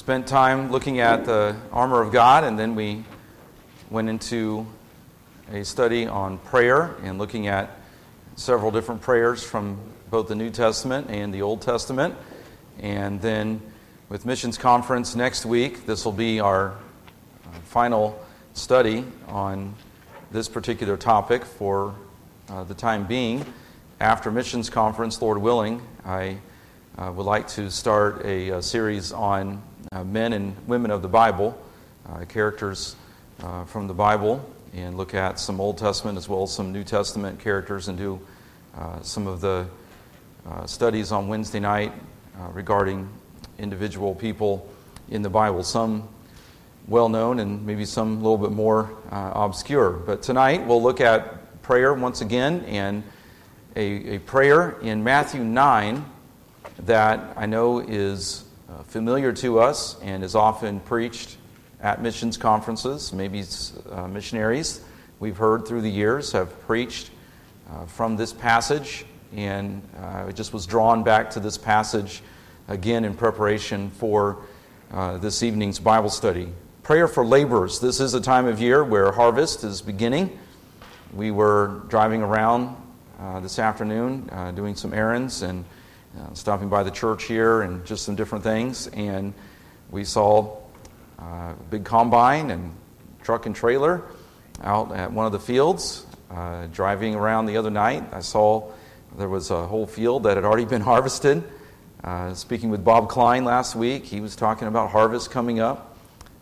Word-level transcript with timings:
spent 0.00 0.26
time 0.26 0.72
looking 0.72 0.98
at 0.98 1.26
the 1.26 1.54
armor 1.72 2.00
of 2.00 2.10
God, 2.10 2.42
and 2.42 2.58
then 2.58 2.74
we 2.74 3.04
went 3.90 4.08
into 4.08 4.66
a 5.52 5.62
study 5.62 6.06
on 6.06 6.38
prayer 6.38 6.96
and 7.02 7.18
looking 7.18 7.48
at 7.48 7.78
several 8.34 8.70
different 8.70 9.02
prayers 9.02 9.42
from 9.44 9.78
both 10.10 10.26
the 10.26 10.34
New 10.34 10.48
Testament 10.48 11.10
and 11.10 11.34
the 11.34 11.42
Old 11.42 11.60
Testament. 11.60 12.14
And 12.78 13.20
then 13.20 13.60
with 14.08 14.24
Missions 14.24 14.56
Conference 14.56 15.14
next 15.14 15.44
week, 15.44 15.84
this 15.84 16.06
will 16.06 16.12
be 16.12 16.40
our 16.40 16.70
uh, 16.70 17.58
final 17.64 18.18
study 18.54 19.04
on 19.28 19.74
this 20.30 20.48
particular 20.48 20.96
topic 20.96 21.44
for 21.44 21.94
uh, 22.48 22.64
the 22.64 22.74
time 22.74 23.06
being. 23.06 23.44
After 24.00 24.30
Missions 24.30 24.70
Conference, 24.70 25.20
Lord 25.20 25.36
willing, 25.36 25.82
I 26.06 26.38
uh, 26.96 27.12
would 27.14 27.26
like 27.26 27.48
to 27.48 27.70
start 27.70 28.24
a, 28.24 28.48
a 28.48 28.62
series 28.62 29.12
on 29.12 29.56
uh, 29.58 29.69
men 30.04 30.32
and 30.32 30.56
women 30.66 30.90
of 30.90 31.02
the 31.02 31.08
Bible, 31.08 31.60
uh, 32.08 32.24
characters 32.24 32.96
uh, 33.42 33.64
from 33.64 33.86
the 33.86 33.94
Bible, 33.94 34.44
and 34.74 34.96
look 34.96 35.14
at 35.14 35.38
some 35.38 35.60
Old 35.60 35.78
Testament 35.78 36.16
as 36.16 36.28
well 36.28 36.42
as 36.44 36.52
some 36.52 36.72
New 36.72 36.84
Testament 36.84 37.40
characters 37.40 37.88
and 37.88 37.98
do 37.98 38.20
uh, 38.76 39.00
some 39.02 39.26
of 39.26 39.40
the 39.40 39.66
uh, 40.48 40.66
studies 40.66 41.12
on 41.12 41.28
Wednesday 41.28 41.60
night 41.60 41.92
regarding 42.52 43.08
individual 43.58 44.14
people 44.14 44.66
in 45.10 45.20
the 45.20 45.28
Bible. 45.28 45.62
Some 45.62 46.08
well 46.88 47.08
known 47.08 47.38
and 47.40 47.66
maybe 47.66 47.84
some 47.84 48.12
a 48.12 48.16
little 48.16 48.38
bit 48.38 48.52
more 48.52 48.90
obscure. 49.10 49.90
But 49.90 50.22
tonight 50.22 50.66
we'll 50.66 50.82
look 50.82 51.00
at 51.00 51.62
prayer 51.62 51.92
once 51.92 52.22
again 52.22 52.64
and 52.64 53.02
a, 53.76 54.14
a 54.14 54.18
prayer 54.20 54.78
in 54.80 55.04
Matthew 55.04 55.44
9 55.44 56.04
that 56.86 57.20
I 57.36 57.46
know 57.46 57.80
is 57.80 58.44
uh, 58.70 58.82
familiar 58.84 59.32
to 59.32 59.58
us 59.58 60.00
and 60.00 60.22
is 60.22 60.36
often 60.36 60.78
preached 60.80 61.38
at 61.80 62.00
missions 62.00 62.36
conferences. 62.36 63.12
Maybe 63.12 63.42
uh, 63.90 64.06
missionaries 64.06 64.82
we've 65.18 65.36
heard 65.36 65.66
through 65.66 65.80
the 65.80 65.90
years 65.90 66.30
have 66.32 66.58
preached 66.66 67.10
uh, 67.68 67.86
from 67.86 68.16
this 68.16 68.32
passage, 68.32 69.04
and 69.34 69.82
uh, 69.98 70.26
I 70.28 70.32
just 70.32 70.52
was 70.52 70.66
drawn 70.66 71.02
back 71.02 71.30
to 71.30 71.40
this 71.40 71.58
passage 71.58 72.22
again 72.68 73.04
in 73.04 73.14
preparation 73.14 73.90
for 73.90 74.38
uh, 74.92 75.18
this 75.18 75.42
evening's 75.42 75.80
Bible 75.80 76.10
study. 76.10 76.48
Prayer 76.84 77.08
for 77.08 77.26
laborers. 77.26 77.80
This 77.80 77.98
is 77.98 78.14
a 78.14 78.20
time 78.20 78.46
of 78.46 78.60
year 78.60 78.84
where 78.84 79.10
harvest 79.10 79.64
is 79.64 79.82
beginning. 79.82 80.38
We 81.12 81.32
were 81.32 81.82
driving 81.88 82.22
around 82.22 82.76
this 83.42 83.58
afternoon 83.58 84.30
doing 84.54 84.76
some 84.76 84.94
errands 84.94 85.42
and 85.42 85.64
uh, 86.18 86.34
stopping 86.34 86.68
by 86.68 86.82
the 86.82 86.90
church 86.90 87.24
here 87.24 87.62
and 87.62 87.84
just 87.86 88.04
some 88.04 88.16
different 88.16 88.42
things. 88.42 88.88
And 88.88 89.32
we 89.90 90.04
saw 90.04 90.56
uh, 91.18 91.24
a 91.24 91.56
big 91.70 91.84
combine 91.84 92.50
and 92.50 92.74
truck 93.22 93.46
and 93.46 93.54
trailer 93.54 94.02
out 94.62 94.92
at 94.92 95.12
one 95.12 95.26
of 95.26 95.32
the 95.32 95.40
fields. 95.40 96.06
Uh, 96.30 96.66
driving 96.68 97.16
around 97.16 97.46
the 97.46 97.56
other 97.56 97.70
night, 97.70 98.04
I 98.12 98.20
saw 98.20 98.70
there 99.18 99.28
was 99.28 99.50
a 99.50 99.66
whole 99.66 99.86
field 99.86 100.22
that 100.24 100.36
had 100.36 100.44
already 100.44 100.64
been 100.64 100.80
harvested. 100.92 101.42
Uh, 102.02 102.34
speaking 102.34 102.70
with 102.70 102.84
Bob 102.84 103.08
Klein 103.08 103.44
last 103.44 103.74
week, 103.76 104.04
he 104.04 104.20
was 104.20 104.36
talking 104.36 104.68
about 104.68 104.90
harvest 104.90 105.30
coming 105.30 105.60
up. 105.60 105.98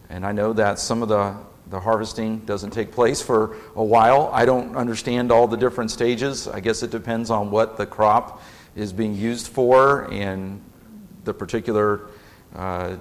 And 0.09 0.25
I 0.25 0.33
know 0.33 0.53
that 0.53 0.79
some 0.79 1.03
of 1.03 1.09
the, 1.09 1.35
the 1.69 1.81
harvesting 1.81 2.41
doesn't 2.41 2.71
take 2.71 2.93
place 2.93 3.21
for 3.21 3.57
a 3.75 3.85
while. 3.85 4.31
I 4.33 4.45
don't 4.45 4.77
understand 4.77 5.33
all 5.33 5.49
the 5.49 5.57
different 5.57 5.91
stages. 5.91 6.47
I 6.49 6.61
guess 6.61 6.83
it 6.83 6.91
depends 6.91 7.31
on 7.31 7.51
what 7.51 7.77
the 7.77 7.87
crop 7.87 8.43
is 8.79 8.93
being 8.93 9.15
used 9.15 9.49
for 9.49 10.11
and 10.13 10.63
the 11.25 11.35
particular 11.35 12.03
uh, 12.55 12.97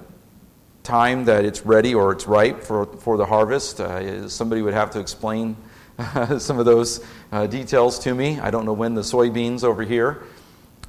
time 0.82 1.24
that 1.24 1.44
it's 1.44 1.64
ready 1.64 1.94
or 1.94 2.12
it's 2.12 2.26
ripe 2.26 2.62
for, 2.62 2.86
for 2.86 3.16
the 3.16 3.24
harvest. 3.24 3.80
Uh, 3.80 4.28
somebody 4.28 4.60
would 4.60 4.74
have 4.74 4.90
to 4.90 5.00
explain 5.00 5.56
some 6.38 6.58
of 6.58 6.64
those 6.64 7.04
uh, 7.30 7.46
details 7.46 7.98
to 8.00 8.14
me. 8.14 8.40
I 8.40 8.50
don't 8.50 8.64
know 8.64 8.72
when 8.72 8.94
the 8.94 9.02
soybeans 9.02 9.64
over 9.64 9.82
here. 9.82 10.24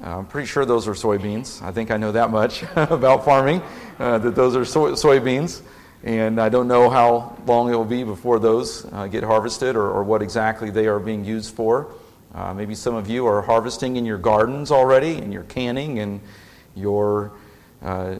Uh, 0.02 0.18
I'm 0.18 0.26
pretty 0.26 0.46
sure 0.46 0.64
those 0.64 0.88
are 0.88 0.92
soybeans. 0.92 1.62
I 1.62 1.72
think 1.72 1.90
I 1.90 1.96
know 1.96 2.12
that 2.12 2.30
much 2.30 2.62
about 2.76 3.24
farming, 3.24 3.62
uh, 3.98 4.18
that 4.18 4.34
those 4.34 4.56
are 4.56 4.64
soy- 4.64 4.92
soybeans. 4.92 5.62
And 6.02 6.40
I 6.40 6.48
don't 6.48 6.66
know 6.66 6.88
how 6.88 7.36
long 7.46 7.70
it 7.70 7.76
will 7.76 7.84
be 7.84 8.04
before 8.04 8.38
those 8.38 8.86
uh, 8.92 9.06
get 9.06 9.22
harvested 9.22 9.76
or, 9.76 9.90
or 9.90 10.02
what 10.02 10.22
exactly 10.22 10.70
they 10.70 10.86
are 10.86 10.98
being 10.98 11.24
used 11.24 11.54
for. 11.54 11.92
Uh, 12.34 12.54
maybe 12.54 12.74
some 12.74 12.94
of 12.94 13.08
you 13.08 13.26
are 13.26 13.42
harvesting 13.42 13.96
in 13.96 14.04
your 14.04 14.18
gardens 14.18 14.70
already, 14.70 15.14
and 15.18 15.32
you're 15.32 15.42
canning, 15.44 15.98
and 15.98 16.20
you're 16.76 17.32
uh, 17.82 18.16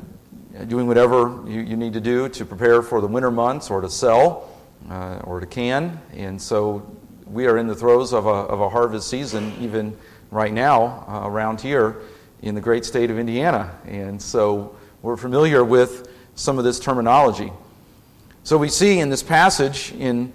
doing 0.66 0.86
whatever 0.86 1.42
you, 1.46 1.60
you, 1.60 1.76
need 1.76 1.92
to 1.92 2.00
do 2.00 2.28
to 2.28 2.44
prepare 2.44 2.82
for 2.82 3.00
the 3.00 3.06
winter 3.06 3.30
months 3.30 3.70
or 3.70 3.80
to 3.80 3.88
sell 3.88 4.48
uh, 4.90 5.20
or 5.24 5.38
to 5.38 5.46
can. 5.46 6.00
And 6.12 6.40
so 6.40 6.84
we 7.26 7.46
are 7.46 7.56
in 7.58 7.68
the 7.68 7.74
throes 7.74 8.12
of 8.12 8.26
a, 8.26 8.28
of 8.28 8.60
a 8.60 8.68
harvest 8.68 9.08
season, 9.08 9.52
even 9.60 9.96
right 10.30 10.52
now 10.52 11.04
uh, 11.08 11.28
around 11.28 11.60
here 11.60 11.98
in 12.42 12.54
the 12.54 12.60
great 12.60 12.84
state 12.84 13.10
of 13.10 13.18
Indiana. 13.18 13.78
And 13.86 14.20
so 14.20 14.74
we're 15.02 15.16
familiar 15.16 15.64
with 15.64 16.08
some 16.34 16.58
of 16.58 16.64
this 16.64 16.80
terminology. 16.80 17.52
So 18.42 18.56
we 18.56 18.68
see 18.68 18.98
in 18.98 19.10
this 19.10 19.22
passage 19.22 19.92
in 19.92 20.32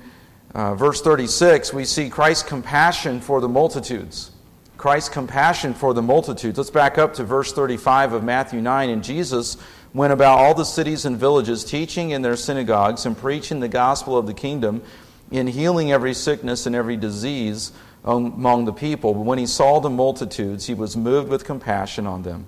uh, 0.56 0.74
verse 0.74 1.02
36, 1.02 1.74
we 1.74 1.84
see 1.84 2.10
Christ's 2.10 2.48
compassion 2.48 3.20
for 3.20 3.42
the 3.42 3.50
multitudes. 3.50 4.32
Christ's 4.78 5.10
compassion 5.10 5.74
for 5.74 5.94
the 5.94 6.02
multitudes. 6.02 6.58
Let's 6.58 6.70
back 6.70 6.98
up 6.98 7.16
to 7.16 7.26
verse 7.26 7.52
35 7.52 8.14
of 8.14 8.24
Matthew 8.24 8.62
9. 8.62 8.90
And 8.90 9.04
Jesus 9.04 9.58
went 9.94 10.14
about 10.14 10.40
all 10.40 10.54
the 10.54 10.64
cities 10.64 11.04
and 11.04 11.18
villages, 11.18 11.66
teaching 11.66 12.12
in 12.12 12.22
their 12.22 12.38
synagogues 12.38 13.06
and 13.06 13.18
preaching 13.18 13.60
the 13.60 13.68
gospel 13.68 14.18
of 14.18 14.28
the 14.28 14.34
kingdom, 14.34 14.82
in 15.30 15.46
healing 15.46 15.92
every 15.92 16.14
sickness 16.14 16.66
and 16.66 16.74
every 16.74 16.96
disease 16.96 17.74
among 18.06 18.64
the 18.64 18.72
people. 18.72 19.14
But 19.14 19.24
when 19.24 19.40
he 19.40 19.48
saw 19.48 19.82
the 19.82 19.90
multitudes, 19.90 20.68
he 20.68 20.74
was 20.74 20.96
moved 20.96 21.28
with 21.28 21.44
compassion 21.44 22.08
on 22.08 22.24
them, 22.24 22.48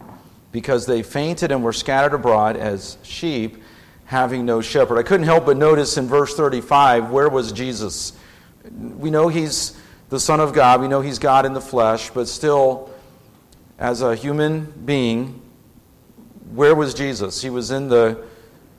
because 0.53 0.85
they 0.85 1.03
fainted 1.03 1.51
and 1.51 1.61
were 1.61 1.73
scattered 1.73 2.13
abroad 2.13 2.55
as 2.55 2.97
sheep 3.03 3.57
having 4.07 4.45
no 4.45 4.61
shepherd. 4.61 4.97
I 4.97 5.03
couldn't 5.03 5.25
help 5.25 5.45
but 5.45 5.57
notice 5.57 5.97
in 5.97 6.07
verse 6.07 6.33
35 6.33 7.11
where 7.11 7.29
was 7.29 7.51
Jesus? 7.51 8.13
We 8.71 9.11
know 9.11 9.27
he's 9.27 9.79
the 10.09 10.19
Son 10.19 10.39
of 10.39 10.53
God, 10.53 10.81
we 10.81 10.87
know 10.87 11.01
he's 11.01 11.19
God 11.19 11.45
in 11.45 11.53
the 11.53 11.61
flesh, 11.61 12.09
but 12.09 12.27
still, 12.27 12.89
as 13.77 14.01
a 14.01 14.15
human 14.15 14.65
being, 14.85 15.41
where 16.53 16.73
was 16.73 16.93
Jesus? 16.93 17.41
He 17.41 17.49
was 17.49 17.71
in 17.71 17.89
the 17.89 18.23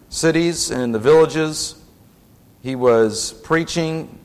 cities 0.09 0.71
and 0.71 0.81
in 0.81 0.93
the 0.93 0.99
villages. 0.99 1.75
He 2.63 2.75
was 2.75 3.35
preaching 3.35 4.19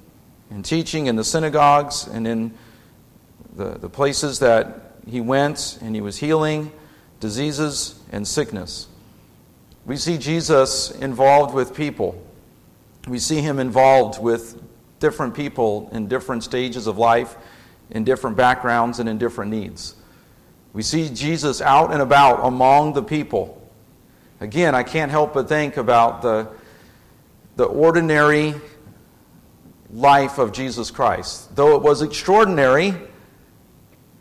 and 0.50 0.64
teaching 0.64 1.08
in 1.08 1.18
the 1.18 1.25
synagogues 1.25 2.08
and 2.08 2.25
in 2.25 2.53
the, 3.56 3.78
the 3.78 3.90
places 3.90 4.40
that 4.40 4.96
he 5.06 5.20
went, 5.20 5.78
and 5.81 5.94
he 5.94 6.02
was 6.02 6.18
healing 6.18 6.72
diseases 7.20 8.00
and 8.12 8.28
sickness. 8.28 8.88
We 9.85 9.97
see 9.97 10.17
Jesus 10.17 10.91
involved 10.91 11.53
with 11.53 11.75
people. 11.75 12.21
We 13.07 13.19
see 13.19 13.41
him 13.41 13.59
involved 13.59 14.21
with 14.21 14.61
different 14.99 15.35
people 15.35 15.89
in 15.91 16.07
different 16.07 16.44
stages 16.44 16.88
of 16.88 16.97
life, 16.97 17.35
in 17.89 18.05
different 18.05 18.38
backgrounds, 18.38 18.99
and 18.99 19.09
in 19.09 19.17
different 19.17 19.51
needs. 19.51 19.95
We 20.72 20.81
see 20.81 21.09
Jesus 21.09 21.61
out 21.61 21.91
and 21.91 22.01
about 22.01 22.45
among 22.45 22.93
the 22.93 23.03
people. 23.03 23.61
Again, 24.39 24.73
I 24.73 24.83
can't 24.83 25.11
help 25.11 25.33
but 25.33 25.49
think 25.49 25.75
about 25.75 26.22
the, 26.22 26.47
the 27.57 27.66
ordinary 27.66 28.55
life 29.91 30.38
of 30.38 30.53
Jesus 30.53 30.89
Christ. 30.89 31.53
Though 31.55 31.75
it 31.75 31.81
was 31.81 32.01
extraordinary, 32.01 32.93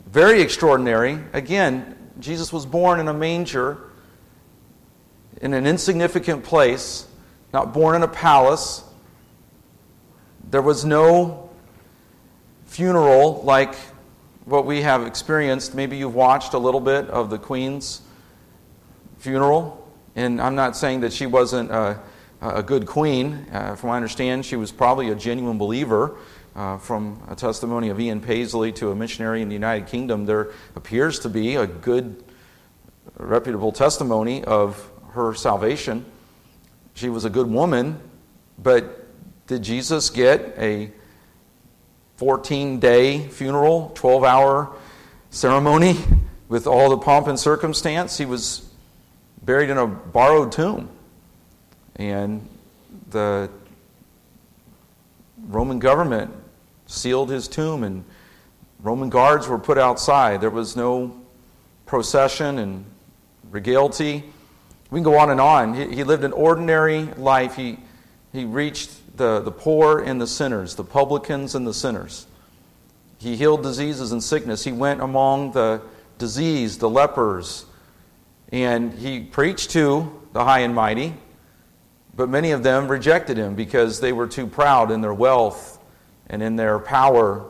very 0.07 0.41
extraordinary, 0.41 1.19
again, 1.31 1.97
Jesus 2.19 2.51
was 2.51 2.65
born 2.65 2.99
in 2.99 3.07
a 3.07 3.13
manger 3.13 3.89
in 5.41 5.53
an 5.53 5.65
insignificant 5.65 6.43
place, 6.43 7.07
not 7.53 7.73
born 7.73 7.95
in 7.95 8.03
a 8.03 8.07
palace. 8.07 8.83
There 10.49 10.61
was 10.61 10.85
no 10.85 11.49
funeral 12.65 13.41
like 13.43 13.75
what 14.45 14.65
we 14.65 14.81
have 14.81 15.05
experienced. 15.05 15.75
Maybe 15.75 15.97
you've 15.97 16.15
watched 16.15 16.53
a 16.53 16.57
little 16.57 16.81
bit 16.81 17.07
of 17.09 17.29
the 17.29 17.37
Queen's 17.37 18.01
funeral. 19.17 19.79
And 20.15 20.41
I'm 20.41 20.55
not 20.55 20.75
saying 20.75 21.01
that 21.01 21.13
she 21.13 21.25
wasn't 21.25 21.71
a, 21.71 21.99
a 22.41 22.61
good 22.61 22.85
queen. 22.85 23.47
Uh, 23.51 23.75
from 23.75 23.89
what 23.89 23.93
I 23.95 23.97
understand, 23.97 24.45
she 24.45 24.55
was 24.55 24.71
probably 24.71 25.09
a 25.09 25.15
genuine 25.15 25.57
believer. 25.57 26.17
Uh, 26.55 26.77
from 26.77 27.19
a 27.29 27.35
testimony 27.35 27.89
of 27.89 27.99
Ian 27.99 28.21
Paisley 28.21 28.71
to 28.73 28.91
a 28.91 28.95
missionary 28.95 29.41
in 29.41 29.47
the 29.47 29.55
United 29.55 29.87
Kingdom, 29.87 30.25
there 30.27 30.51
appears 30.75 31.17
to 31.19 31.29
be 31.29 31.55
a 31.55 31.65
good, 31.65 32.23
reputable 33.17 33.71
testimony 33.71 34.43
of 34.43 34.91
her 35.13 35.33
salvation. 35.33 36.05
She 36.95 37.09
was 37.09 37.25
a 37.25 37.29
good 37.29 37.47
woman, 37.47 37.99
but 38.57 39.07
did 39.47 39.63
Jesus 39.63 40.09
get 40.09 40.55
a 40.57 40.91
14 42.17 42.79
day 42.79 43.27
funeral, 43.27 43.91
12 43.95 44.23
hour 44.23 44.75
ceremony 45.29 45.97
with 46.49 46.67
all 46.67 46.89
the 46.89 46.97
pomp 46.97 47.27
and 47.27 47.39
circumstance? 47.39 48.17
He 48.17 48.25
was 48.25 48.69
buried 49.43 49.69
in 49.69 49.77
a 49.77 49.87
borrowed 49.87 50.51
tomb. 50.51 50.89
And 51.95 52.47
the 53.09 53.49
Roman 55.47 55.79
government 55.79 56.31
sealed 56.87 57.29
his 57.29 57.47
tomb, 57.47 57.83
and 57.83 58.03
Roman 58.81 59.09
guards 59.09 59.47
were 59.47 59.59
put 59.59 59.77
outside. 59.77 60.41
There 60.41 60.49
was 60.49 60.75
no 60.75 61.15
procession 61.85 62.57
and 62.57 62.85
regality. 63.51 64.23
We 64.93 64.97
can 64.97 65.05
go 65.05 65.17
on 65.17 65.31
and 65.31 65.41
on. 65.41 65.73
He, 65.73 65.95
he 65.95 66.03
lived 66.03 66.23
an 66.23 66.33
ordinary 66.33 67.05
life. 67.17 67.55
He, 67.55 67.79
he 68.31 68.45
reached 68.45 69.17
the, 69.17 69.39
the 69.39 69.51
poor 69.51 69.99
and 69.99 70.21
the 70.21 70.27
sinners, 70.27 70.75
the 70.75 70.83
publicans 70.83 71.55
and 71.55 71.65
the 71.65 71.73
sinners. 71.73 72.27
He 73.17 73.35
healed 73.35 73.63
diseases 73.63 74.11
and 74.11 74.23
sickness. 74.23 74.63
He 74.63 74.71
went 74.71 75.01
among 75.01 75.53
the 75.53 75.81
diseased, 76.19 76.79
the 76.79 76.91
lepers, 76.91 77.65
and 78.51 78.93
he 78.93 79.21
preached 79.21 79.71
to 79.71 80.13
the 80.31 80.43
high 80.43 80.59
and 80.59 80.75
mighty. 80.75 81.15
But 82.15 82.29
many 82.29 82.51
of 82.51 82.61
them 82.61 82.87
rejected 82.87 83.35
him 83.35 83.55
because 83.55 83.99
they 83.99 84.13
were 84.13 84.27
too 84.27 84.45
proud 84.45 84.91
in 84.91 85.01
their 85.01 85.11
wealth 85.15 85.79
and 86.27 86.43
in 86.43 86.55
their 86.55 86.77
power 86.77 87.43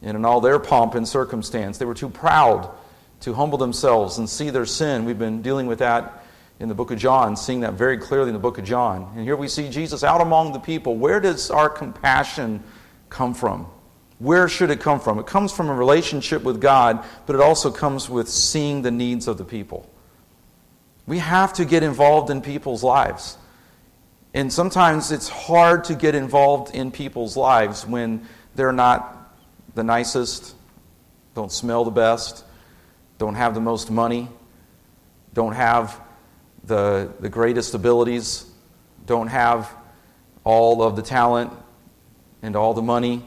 and 0.00 0.16
in 0.16 0.24
all 0.24 0.40
their 0.40 0.58
pomp 0.58 0.94
and 0.94 1.06
circumstance. 1.06 1.76
They 1.76 1.84
were 1.84 1.92
too 1.92 2.08
proud 2.08 2.70
to 3.20 3.34
humble 3.34 3.58
themselves 3.58 4.16
and 4.16 4.26
see 4.26 4.48
their 4.48 4.64
sin. 4.64 5.04
We've 5.04 5.18
been 5.18 5.42
dealing 5.42 5.66
with 5.66 5.80
that 5.80 6.19
in 6.60 6.68
the 6.68 6.74
book 6.74 6.90
of 6.90 6.98
John, 6.98 7.36
seeing 7.36 7.60
that 7.60 7.72
very 7.72 7.96
clearly 7.96 8.28
in 8.28 8.34
the 8.34 8.38
book 8.38 8.58
of 8.58 8.64
John. 8.64 9.10
And 9.16 9.24
here 9.24 9.34
we 9.34 9.48
see 9.48 9.70
Jesus 9.70 10.04
out 10.04 10.20
among 10.20 10.52
the 10.52 10.58
people. 10.58 10.94
Where 10.94 11.18
does 11.18 11.50
our 11.50 11.70
compassion 11.70 12.62
come 13.08 13.32
from? 13.32 13.66
Where 14.18 14.46
should 14.46 14.70
it 14.70 14.78
come 14.78 15.00
from? 15.00 15.18
It 15.18 15.26
comes 15.26 15.52
from 15.52 15.70
a 15.70 15.74
relationship 15.74 16.42
with 16.42 16.60
God, 16.60 17.02
but 17.24 17.34
it 17.34 17.40
also 17.40 17.70
comes 17.70 18.10
with 18.10 18.28
seeing 18.28 18.82
the 18.82 18.90
needs 18.90 19.26
of 19.26 19.38
the 19.38 19.44
people. 19.44 19.90
We 21.06 21.18
have 21.18 21.54
to 21.54 21.64
get 21.64 21.82
involved 21.82 22.28
in 22.28 22.42
people's 22.42 22.84
lives. 22.84 23.38
And 24.34 24.52
sometimes 24.52 25.10
it's 25.10 25.30
hard 25.30 25.84
to 25.84 25.94
get 25.94 26.14
involved 26.14 26.74
in 26.74 26.90
people's 26.90 27.38
lives 27.38 27.86
when 27.86 28.28
they're 28.54 28.70
not 28.70 29.34
the 29.74 29.82
nicest, 29.82 30.54
don't 31.34 31.50
smell 31.50 31.84
the 31.84 31.90
best, 31.90 32.44
don't 33.16 33.34
have 33.34 33.54
the 33.54 33.60
most 33.60 33.90
money, 33.90 34.28
don't 35.32 35.54
have 35.54 35.98
the, 36.64 37.12
the 37.20 37.28
greatest 37.28 37.74
abilities, 37.74 38.46
don't 39.06 39.28
have 39.28 39.74
all 40.44 40.82
of 40.82 40.96
the 40.96 41.02
talent 41.02 41.52
and 42.42 42.56
all 42.56 42.74
the 42.74 42.82
money. 42.82 43.22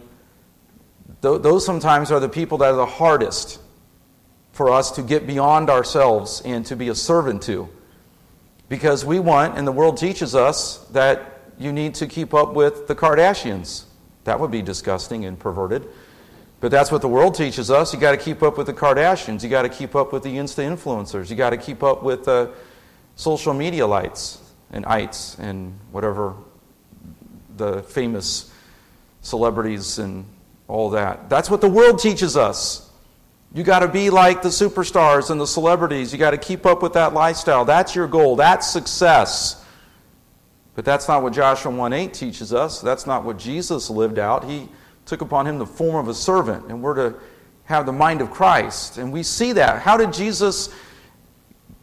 Th- 1.22 1.42
those 1.42 1.66
sometimes 1.66 2.12
are 2.12 2.20
the 2.20 2.30
people 2.30 2.58
that 2.60 2.72
are 2.72 2.78
the 2.78 2.86
hardest 2.86 3.60
for 4.52 4.72
us 4.72 4.92
to 4.92 5.02
get 5.02 5.26
beyond 5.26 5.70
ourselves 5.70 6.42
and 6.46 6.66
to 6.68 6.76
be 6.76 6.90
a 6.90 6.96
servant 6.96 7.42
to. 7.44 7.68
Because 8.70 9.04
we 9.04 9.20
want, 9.20 9.58
and 9.58 9.68
the 9.68 9.72
world 9.72 9.98
teaches 9.98 10.36
us, 10.36 10.78
that 10.92 11.42
you 11.58 11.72
need 11.72 11.96
to 11.96 12.08
keep 12.08 12.34
up 12.34 12.54
with 12.54 12.88
the 12.88 12.96
Kardashians. 12.96 13.84
That 14.24 14.40
would 14.40 14.52
be 14.52 14.62
disgusting 14.62 15.26
and 15.26 15.38
perverted. 15.38 15.88
But 16.60 16.72
that's 16.72 16.92
what 16.92 17.02
the 17.02 17.10
world 17.10 17.36
teaches 17.36 17.70
us. 17.70 17.94
You 17.94 18.00
got 18.00 18.12
to 18.12 18.18
keep 18.18 18.42
up 18.42 18.58
with 18.58 18.68
the 18.68 18.74
Kardashians. 18.74 19.44
You 19.44 19.50
got 19.50 19.64
to 19.64 19.70
keep 19.70 19.96
up 19.96 20.14
with 20.14 20.24
the 20.24 20.38
Insta 20.38 20.64
influencers. 20.64 21.30
You 21.30 21.36
got 21.36 21.50
to 21.50 21.58
keep 21.58 21.84
up 21.84 22.04
with 22.04 22.24
the 22.24 22.52
social 23.16 23.54
media 23.54 23.86
lights 23.86 24.40
and 24.72 24.86
ites 24.86 25.38
and 25.40 25.78
whatever 25.92 26.34
the 27.58 27.84
famous 27.84 28.52
celebrities 29.22 30.00
and 30.00 30.26
all 30.68 30.90
that. 30.92 31.30
That's 31.30 31.50
what 31.50 31.62
the 31.62 31.70
world 31.70 32.00
teaches 32.00 32.36
us. 32.36 32.90
You 33.54 33.64
got 33.64 33.80
to 33.80 33.88
be 33.88 34.10
like 34.10 34.42
the 34.42 34.50
superstars 34.50 35.30
and 35.30 35.40
the 35.40 35.46
celebrities. 35.46 36.12
You 36.12 36.18
got 36.18 36.32
to 36.32 36.40
keep 36.40 36.66
up 36.66 36.82
with 36.82 36.94
that 36.94 37.14
lifestyle. 37.14 37.66
That's 37.66 37.94
your 37.96 38.08
goal. 38.08 38.36
That's 38.36 38.68
success. 38.68 39.64
But 40.74 40.86
that's 40.86 41.08
not 41.08 41.22
what 41.22 41.34
Joshua 41.34 41.72
1:8 41.72 42.14
teaches 42.14 42.52
us. 42.52 42.82
That's 42.82 43.06
not 43.06 43.24
what 43.24 43.38
Jesus 43.38 43.92
lived 43.92 44.18
out. 44.18 44.46
He 44.46 44.70
took 45.06 45.22
upon 45.22 45.46
him 45.46 45.60
the 45.60 45.68
form 45.68 45.96
of 45.96 46.08
a 46.08 46.16
servant, 46.16 46.66
and 46.70 46.82
we're 46.82 46.96
to 46.96 47.16
have 47.66 47.86
the 47.86 47.92
mind 47.92 48.22
of 48.22 48.32
Christ. 48.32 48.98
And 48.98 49.14
we 49.14 49.22
see 49.22 49.54
that. 49.54 49.84
How 49.84 49.98
did 49.98 50.12
Jesus 50.12 50.70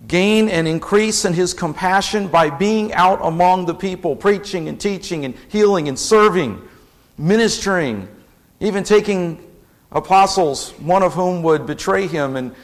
gain 0.06 0.48
and 0.48 0.66
increase 0.66 1.24
in 1.24 1.32
his 1.32 1.52
compassion 1.52 2.28
by 2.28 2.50
being 2.50 2.92
out 2.94 3.20
among 3.22 3.66
the 3.66 3.74
people, 3.74 4.16
preaching 4.16 4.68
and 4.68 4.80
teaching 4.80 5.24
and 5.24 5.34
healing 5.48 5.88
and 5.88 5.98
serving, 5.98 6.60
ministering, 7.18 8.08
even 8.60 8.82
taking 8.82 9.42
apostles, 9.92 10.70
one 10.78 11.02
of 11.02 11.14
whom 11.14 11.42
would 11.42 11.66
betray 11.66 12.06
him, 12.06 12.36
and 12.36 12.54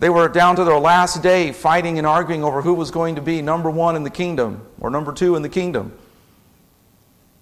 they 0.00 0.10
were 0.10 0.28
down 0.28 0.56
to 0.56 0.64
their 0.64 0.78
last 0.78 1.22
day 1.22 1.52
fighting 1.52 1.98
and 1.98 2.06
arguing 2.06 2.42
over 2.42 2.62
who 2.62 2.74
was 2.74 2.90
going 2.90 3.14
to 3.16 3.22
be 3.22 3.42
number 3.42 3.70
one 3.70 3.96
in 3.96 4.02
the 4.02 4.10
kingdom 4.10 4.66
or 4.80 4.90
number 4.90 5.12
two 5.12 5.36
in 5.36 5.42
the 5.42 5.48
kingdom. 5.48 5.92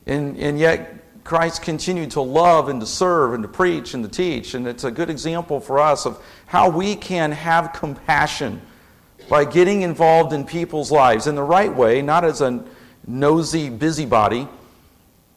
And, 0.06 0.36
and 0.38 0.58
yet, 0.58 0.94
Christ 1.24 1.62
continued 1.62 2.12
to 2.12 2.22
love 2.22 2.68
and 2.68 2.80
to 2.80 2.86
serve 2.86 3.34
and 3.34 3.42
to 3.42 3.48
preach 3.48 3.94
and 3.94 4.02
to 4.02 4.10
teach. 4.10 4.54
And 4.54 4.66
it's 4.66 4.84
a 4.84 4.90
good 4.90 5.10
example 5.10 5.60
for 5.60 5.78
us 5.78 6.06
of 6.06 6.22
how 6.46 6.70
we 6.70 6.96
can 6.96 7.32
have 7.32 7.74
compassion 7.74 8.62
by 9.28 9.44
getting 9.44 9.82
involved 9.82 10.32
in 10.32 10.44
people's 10.44 10.90
lives 10.90 11.26
in 11.26 11.34
the 11.34 11.42
right 11.42 11.74
way, 11.74 12.02
not 12.02 12.24
as 12.24 12.40
a 12.40 12.64
nosy 13.06 13.68
busybody, 13.68 14.48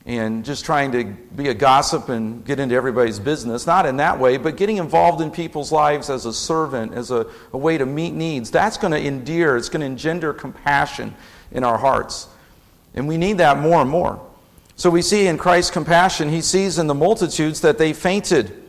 and 0.06 0.44
just 0.44 0.66
trying 0.66 0.92
to 0.92 1.04
be 1.04 1.50
a 1.50 1.54
gossip 1.54 2.10
and 2.10 2.44
get 2.44 2.60
into 2.60 2.74
everybody's 2.74 3.20
business. 3.20 3.68
Not 3.68 3.86
in 3.86 3.98
that 3.98 4.20
way, 4.20 4.38
but 4.38 4.58
getting 4.58 4.78
involved 4.78 5.22
in 5.22 5.30
people's 5.30 5.72
lives 5.72 6.10
as 6.10 6.26
a 6.26 6.34
servant, 6.34 6.94
as 6.94 7.12
a, 7.12 7.28
a 7.54 7.58
way 7.58 7.78
to 7.78 7.86
meet 7.86 8.14
needs. 8.14 8.50
That's 8.50 8.78
going 8.78 8.92
to 8.92 9.00
endear, 9.00 9.58
it's 9.58 9.70
going 9.70 9.82
to 9.82 9.86
engender 9.86 10.34
compassion 10.34 11.14
in 11.52 11.64
our 11.64 11.78
hearts. 11.78 12.28
And 12.94 13.08
we 13.08 13.18
need 13.18 13.38
that 13.38 13.60
more 13.60 13.82
and 13.82 13.90
more. 13.90 14.20
So 14.76 14.90
we 14.90 15.04
see 15.04 15.28
in 15.28 15.38
Christ's 15.38 15.72
compassion, 15.72 16.30
he 16.30 16.42
sees 16.42 16.80
in 16.80 16.88
the 16.88 16.96
multitudes 16.96 17.62
that 17.62 17.78
they 17.78 17.94
fainted. 17.94 18.61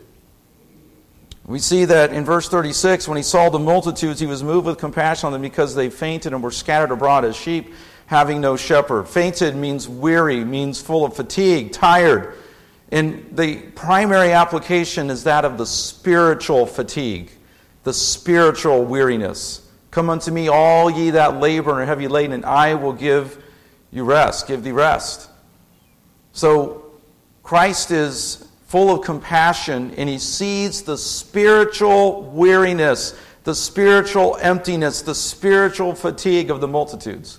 We 1.45 1.59
see 1.59 1.85
that 1.87 2.13
in 2.13 2.25
verse 2.25 2.49
36, 2.49 3.09
when 3.09 3.17
he 3.17 3.23
saw 3.23 3.49
the 3.49 3.59
multitudes, 3.59 4.21
he 4.21 4.27
was 4.27 4.43
moved 4.43 4.67
with 4.67 4.79
compassion 4.79 5.27
on 5.27 5.33
them 5.33 5.43
because 5.43 5.75
they 5.75 5.91
fainted 5.91 6.33
and 6.33 6.43
were 6.43 6.53
scattered 6.53 6.93
abroad 6.93 7.25
as 7.25 7.35
sheep 7.37 7.73
having 8.07 8.41
no 8.41 8.57
shepherd. 8.57 9.09
Fainted 9.09 9.57
means 9.57 9.89
weary, 9.89 10.45
means 10.45 10.81
full 10.81 11.05
of 11.05 11.17
fatigue, 11.17 11.73
tired. 11.73 12.35
And 12.91 13.27
the 13.33 13.57
primary 13.75 14.33
application 14.33 15.09
is 15.09 15.25
that 15.25 15.47
of 15.47 15.57
the 15.57 15.65
spiritual 15.65 16.67
fatigue, 16.67 17.31
the 17.85 17.93
spiritual 17.93 18.85
weariness. 18.85 19.67
Come 19.91 20.11
unto 20.11 20.31
me, 20.31 20.49
all 20.49 20.91
ye 20.91 21.11
that 21.11 21.41
labor 21.41 21.71
and 21.71 21.81
are 21.81 21.87
heavy 21.87 22.07
laden, 22.07 22.33
and 22.33 22.45
I 22.45 22.75
will 22.75 22.93
give 22.93 23.43
you 23.91 24.05
rest, 24.05 24.47
give 24.47 24.63
thee 24.63 24.73
rest. 24.73 25.31
So 26.33 26.85
Christ 27.43 27.91
is 27.91 28.47
full 28.73 28.91
of 28.91 29.05
compassion 29.05 29.93
and 29.99 30.09
he 30.09 30.17
sees 30.17 30.81
the 30.85 30.97
spiritual 30.97 32.23
weariness, 32.23 33.15
the 33.45 33.55
spiritual 33.55 34.39
emptiness, 34.41 35.03
the 35.03 35.15
spiritual 35.15 35.95
fatigue 35.95 36.51
of 36.51 36.63
the 36.63 36.67
multitudes. 36.67 37.39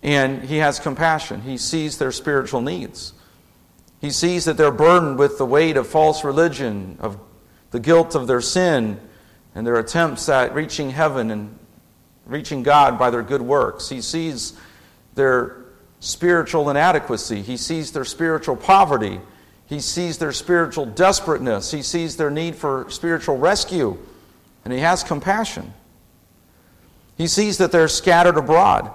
And 0.00 0.44
he 0.44 0.58
has 0.58 0.78
compassion. 0.78 1.40
He 1.40 1.58
sees 1.58 1.98
their 1.98 2.12
spiritual 2.12 2.60
needs. 2.60 3.12
He 4.00 4.10
sees 4.10 4.44
that 4.44 4.56
they're 4.56 4.70
burdened 4.70 5.18
with 5.18 5.36
the 5.36 5.44
weight 5.44 5.76
of 5.76 5.88
false 5.88 6.22
religion, 6.22 6.96
of 7.00 7.18
the 7.72 7.80
guilt 7.80 8.14
of 8.14 8.28
their 8.28 8.40
sin, 8.40 9.00
and 9.56 9.66
their 9.66 9.80
attempts 9.80 10.28
at 10.28 10.54
reaching 10.54 10.90
heaven 10.90 11.32
and 11.32 11.58
reaching 12.24 12.62
God 12.62 13.00
by 13.00 13.10
their 13.10 13.24
good 13.24 13.42
works. 13.42 13.88
He 13.88 14.00
sees 14.00 14.52
their 15.16 15.56
spiritual 15.98 16.70
inadequacy. 16.70 17.42
He 17.42 17.56
sees 17.56 17.90
their 17.90 18.04
spiritual 18.04 18.54
poverty. 18.54 19.20
He 19.68 19.80
sees 19.80 20.18
their 20.18 20.32
spiritual 20.32 20.86
desperateness. 20.86 21.70
He 21.70 21.82
sees 21.82 22.16
their 22.16 22.30
need 22.30 22.56
for 22.56 22.86
spiritual 22.88 23.36
rescue. 23.36 23.98
And 24.64 24.72
he 24.72 24.80
has 24.80 25.02
compassion. 25.02 25.72
He 27.16 27.26
sees 27.26 27.58
that 27.58 27.70
they're 27.70 27.88
scattered 27.88 28.38
abroad. 28.38 28.90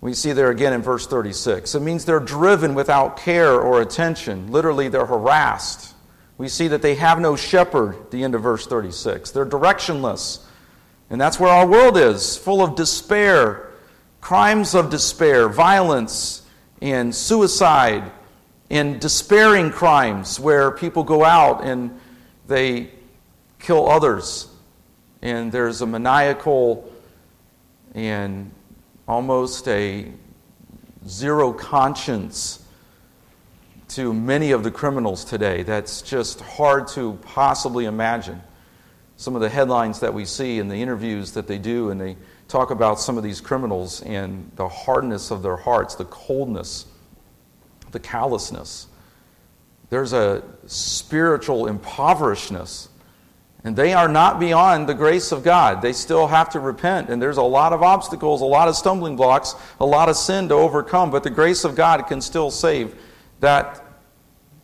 We 0.00 0.14
see 0.14 0.32
there 0.32 0.50
again 0.50 0.72
in 0.72 0.82
verse 0.82 1.06
36. 1.06 1.74
It 1.74 1.80
means 1.80 2.04
they're 2.04 2.18
driven 2.18 2.74
without 2.74 3.18
care 3.18 3.60
or 3.60 3.82
attention. 3.82 4.50
Literally, 4.50 4.88
they're 4.88 5.06
harassed. 5.06 5.94
We 6.38 6.48
see 6.48 6.68
that 6.68 6.80
they 6.80 6.94
have 6.94 7.20
no 7.20 7.36
shepherd, 7.36 8.10
the 8.10 8.24
end 8.24 8.34
of 8.34 8.42
verse 8.42 8.66
36. 8.66 9.30
They're 9.30 9.44
directionless. 9.44 10.42
And 11.10 11.20
that's 11.20 11.38
where 11.38 11.52
our 11.52 11.66
world 11.66 11.98
is, 11.98 12.36
full 12.38 12.62
of 12.62 12.76
despair, 12.76 13.68
crimes 14.22 14.74
of 14.74 14.90
despair, 14.90 15.48
violence, 15.48 16.42
and 16.80 17.14
suicide, 17.14 18.10
and 18.70 19.00
despairing 19.00 19.70
crimes 19.70 20.38
where 20.38 20.70
people 20.70 21.02
go 21.02 21.24
out 21.24 21.64
and 21.64 21.98
they 22.46 22.90
kill 23.58 23.88
others. 23.88 24.48
And 25.22 25.50
there's 25.50 25.82
a 25.82 25.86
maniacal 25.86 26.90
and 27.94 28.50
almost 29.08 29.66
a 29.68 30.10
zero 31.06 31.52
conscience 31.52 32.64
to 33.88 34.14
many 34.14 34.52
of 34.52 34.62
the 34.62 34.70
criminals 34.70 35.24
today. 35.24 35.64
That's 35.64 36.00
just 36.00 36.40
hard 36.40 36.86
to 36.88 37.14
possibly 37.22 37.86
imagine. 37.86 38.40
Some 39.16 39.34
of 39.34 39.42
the 39.42 39.48
headlines 39.48 40.00
that 40.00 40.14
we 40.14 40.24
see 40.24 40.60
and 40.60 40.70
the 40.70 40.76
interviews 40.76 41.32
that 41.32 41.48
they 41.48 41.58
do, 41.58 41.90
and 41.90 42.00
they 42.00 42.16
talk 42.46 42.70
about 42.70 43.00
some 43.00 43.18
of 43.18 43.24
these 43.24 43.40
criminals 43.40 44.00
and 44.02 44.50
the 44.54 44.68
hardness 44.68 45.30
of 45.30 45.42
their 45.42 45.56
hearts, 45.56 45.96
the 45.96 46.04
coldness, 46.04 46.86
the 47.92 48.00
callousness. 48.00 48.86
There's 49.90 50.12
a 50.12 50.42
spiritual 50.66 51.66
impoverishedness. 51.66 52.88
And 53.62 53.76
they 53.76 53.92
are 53.92 54.08
not 54.08 54.40
beyond 54.40 54.88
the 54.88 54.94
grace 54.94 55.32
of 55.32 55.42
God. 55.42 55.82
They 55.82 55.92
still 55.92 56.28
have 56.28 56.48
to 56.50 56.60
repent. 56.60 57.10
And 57.10 57.20
there's 57.20 57.36
a 57.36 57.42
lot 57.42 57.74
of 57.74 57.82
obstacles, 57.82 58.40
a 58.40 58.46
lot 58.46 58.68
of 58.68 58.76
stumbling 58.76 59.16
blocks, 59.16 59.54
a 59.78 59.84
lot 59.84 60.08
of 60.08 60.16
sin 60.16 60.48
to 60.48 60.54
overcome. 60.54 61.10
But 61.10 61.24
the 61.24 61.30
grace 61.30 61.64
of 61.64 61.74
God 61.74 62.06
can 62.06 62.22
still 62.22 62.50
save 62.50 62.94
that 63.40 63.84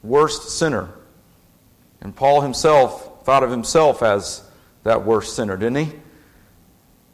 worst 0.03 0.51
sinner. 0.51 0.89
And 2.01 2.17
Paul 2.17 2.41
himself 2.41 3.25
thought 3.25 3.43
of 3.43 3.51
himself 3.51 4.03
as 4.03 4.49
that 4.85 5.05
worst 5.05 5.37
sinner, 5.37 5.57
didn't 5.57 5.85
he? 5.85 5.93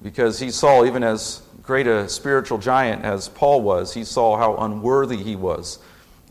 Because 0.03 0.39
he 0.39 0.51
saw, 0.51 0.85
even 0.85 1.03
as 1.03 1.43
great 1.63 1.87
a 1.87 2.09
spiritual 2.09 2.59
giant 2.59 3.05
as 3.05 3.29
Paul 3.29 3.63
was, 3.63 3.95
he 3.95 4.05
saw 4.05 4.37
how 4.37 4.57
unworthy 4.57 5.17
he 5.17 5.35
was 5.35 5.79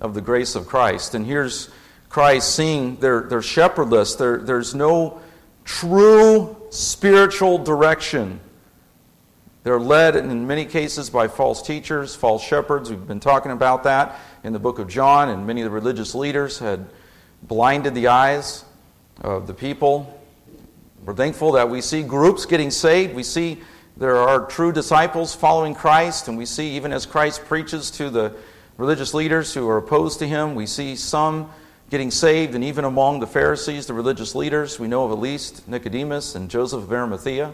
of 0.01 0.13
the 0.13 0.22
grace 0.22 0.55
of 0.55 0.67
Christ. 0.67 1.15
And 1.15 1.25
here's 1.25 1.70
Christ 2.10 2.53
seeing 2.55 2.98
they're, 2.98 3.22
they're 3.22 3.41
shepherdless, 3.41 4.15
there, 4.15 4.39
there's 4.39 4.75
no 4.75 5.22
true 5.63 6.58
spiritual 6.72 7.60
direction. 7.60 8.41
They're 9.63 9.79
led 9.79 10.15
in 10.15 10.48
many 10.48 10.65
cases 10.65 11.12
by 11.12 11.27
false 11.27 11.62
teachers, 11.62 12.15
false 12.15 12.43
shepherds. 12.43 12.89
We've 12.89 13.08
been 13.08 13.20
talking 13.20 13.51
about 13.51 13.84
that 13.84 14.20
in 14.43 14.53
the 14.53 14.60
book 14.60 14.79
of 14.79 14.88
John, 14.88 15.29
and 15.29 15.46
many 15.46 15.62
of 15.62 15.65
the 15.65 15.72
religious 15.72 16.15
leaders 16.15 16.58
had 16.58 16.88
blinded 17.43 17.93
the 17.93 18.08
eyes 18.08 18.65
of 19.22 19.46
the 19.46 19.53
people. 19.53 20.20
We're 21.05 21.13
thankful 21.13 21.51
that 21.53 21.70
we 21.70 21.81
see 21.81 22.01
groups 22.01 22.46
getting 22.46 22.72
saved. 22.72 23.13
We 23.13 23.24
see 23.24 23.62
there 23.98 24.17
are 24.17 24.48
true 24.48 24.72
disciples 24.72 25.36
following 25.36 25.75
Christ, 25.75 26.27
and 26.27 26.39
we 26.39 26.46
see 26.48 26.72
even 26.72 26.91
as 26.91 27.05
Christ 27.05 27.46
preaches 27.46 27.91
to 27.91 28.10
the 28.10 28.36
religious 28.82 29.14
leaders 29.14 29.54
who 29.54 29.70
are 29.70 29.78
opposed 29.78 30.18
to 30.18 30.28
him, 30.28 30.56
we 30.56 30.66
see 30.66 30.96
some 30.96 31.52
getting 31.92 32.10
saved, 32.10 32.56
and 32.56 32.64
even 32.64 32.84
among 32.84 33.20
the 33.20 33.28
Pharisees, 33.28 33.86
the 33.86 33.94
religious 33.94 34.34
leaders, 34.34 34.80
we 34.80 34.88
know 34.88 35.06
of 35.06 35.12
at 35.12 35.20
least 35.20 35.68
Nicodemus 35.68 36.34
and 36.34 36.50
Joseph 36.50 36.82
of 36.86 36.92
Arimathea. 36.92 37.54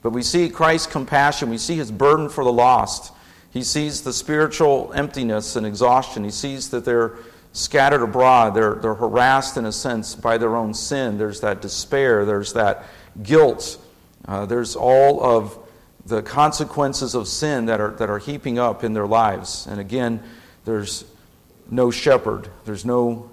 But 0.00 0.10
we 0.10 0.22
see 0.22 0.48
Christ's 0.48 0.86
compassion, 0.86 1.50
we 1.50 1.58
see 1.58 1.76
his 1.76 1.92
burden 1.92 2.30
for 2.30 2.42
the 2.42 2.52
lost. 2.52 3.12
He 3.50 3.62
sees 3.62 4.00
the 4.00 4.14
spiritual 4.14 4.92
emptiness 4.94 5.56
and 5.56 5.66
exhaustion. 5.66 6.24
He 6.24 6.30
sees 6.30 6.70
that 6.70 6.86
they're 6.86 7.18
scattered 7.52 8.02
abroad, 8.02 8.54
they're, 8.54 8.76
they're 8.76 8.94
harassed 8.94 9.58
in 9.58 9.66
a 9.66 9.72
sense 9.72 10.14
by 10.14 10.38
their 10.38 10.56
own 10.56 10.72
sin. 10.72 11.18
There's 11.18 11.42
that 11.42 11.60
despair, 11.60 12.24
there's 12.24 12.54
that 12.54 12.84
guilt, 13.22 13.78
uh, 14.26 14.46
there's 14.46 14.74
all 14.74 15.22
of 15.22 15.58
the 16.06 16.22
consequences 16.22 17.14
of 17.14 17.26
sin 17.26 17.66
that 17.66 17.80
are, 17.80 17.90
that 17.90 18.08
are 18.08 18.18
heaping 18.18 18.58
up 18.58 18.84
in 18.84 18.94
their 18.94 19.06
lives. 19.06 19.66
And 19.66 19.80
again, 19.80 20.22
there's 20.66 21.06
no 21.70 21.90
shepherd, 21.90 22.50
there's 22.66 22.84
no 22.84 23.30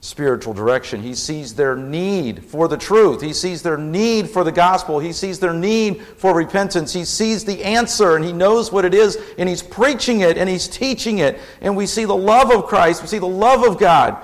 spiritual 0.00 0.54
direction. 0.54 1.02
He 1.02 1.14
sees 1.14 1.54
their 1.54 1.76
need 1.76 2.44
for 2.44 2.68
the 2.68 2.76
truth. 2.76 3.20
He 3.20 3.34
sees 3.34 3.62
their 3.62 3.76
need 3.76 4.30
for 4.30 4.44
the 4.44 4.52
gospel. 4.52 4.98
He 4.98 5.12
sees 5.12 5.38
their 5.38 5.52
need 5.52 6.00
for 6.02 6.34
repentance. 6.34 6.92
He 6.92 7.04
sees 7.04 7.44
the 7.44 7.62
answer 7.62 8.16
and 8.16 8.24
he 8.24 8.32
knows 8.32 8.72
what 8.72 8.86
it 8.86 8.94
is 8.94 9.18
and 9.36 9.48
he's 9.48 9.62
preaching 9.62 10.20
it 10.20 10.38
and 10.38 10.48
he's 10.48 10.68
teaching 10.68 11.18
it. 11.18 11.38
And 11.60 11.76
we 11.76 11.86
see 11.86 12.06
the 12.06 12.16
love 12.16 12.50
of 12.50 12.66
Christ. 12.66 13.02
We 13.02 13.08
see 13.08 13.18
the 13.18 13.26
love 13.26 13.62
of 13.62 13.78
God 13.78 14.16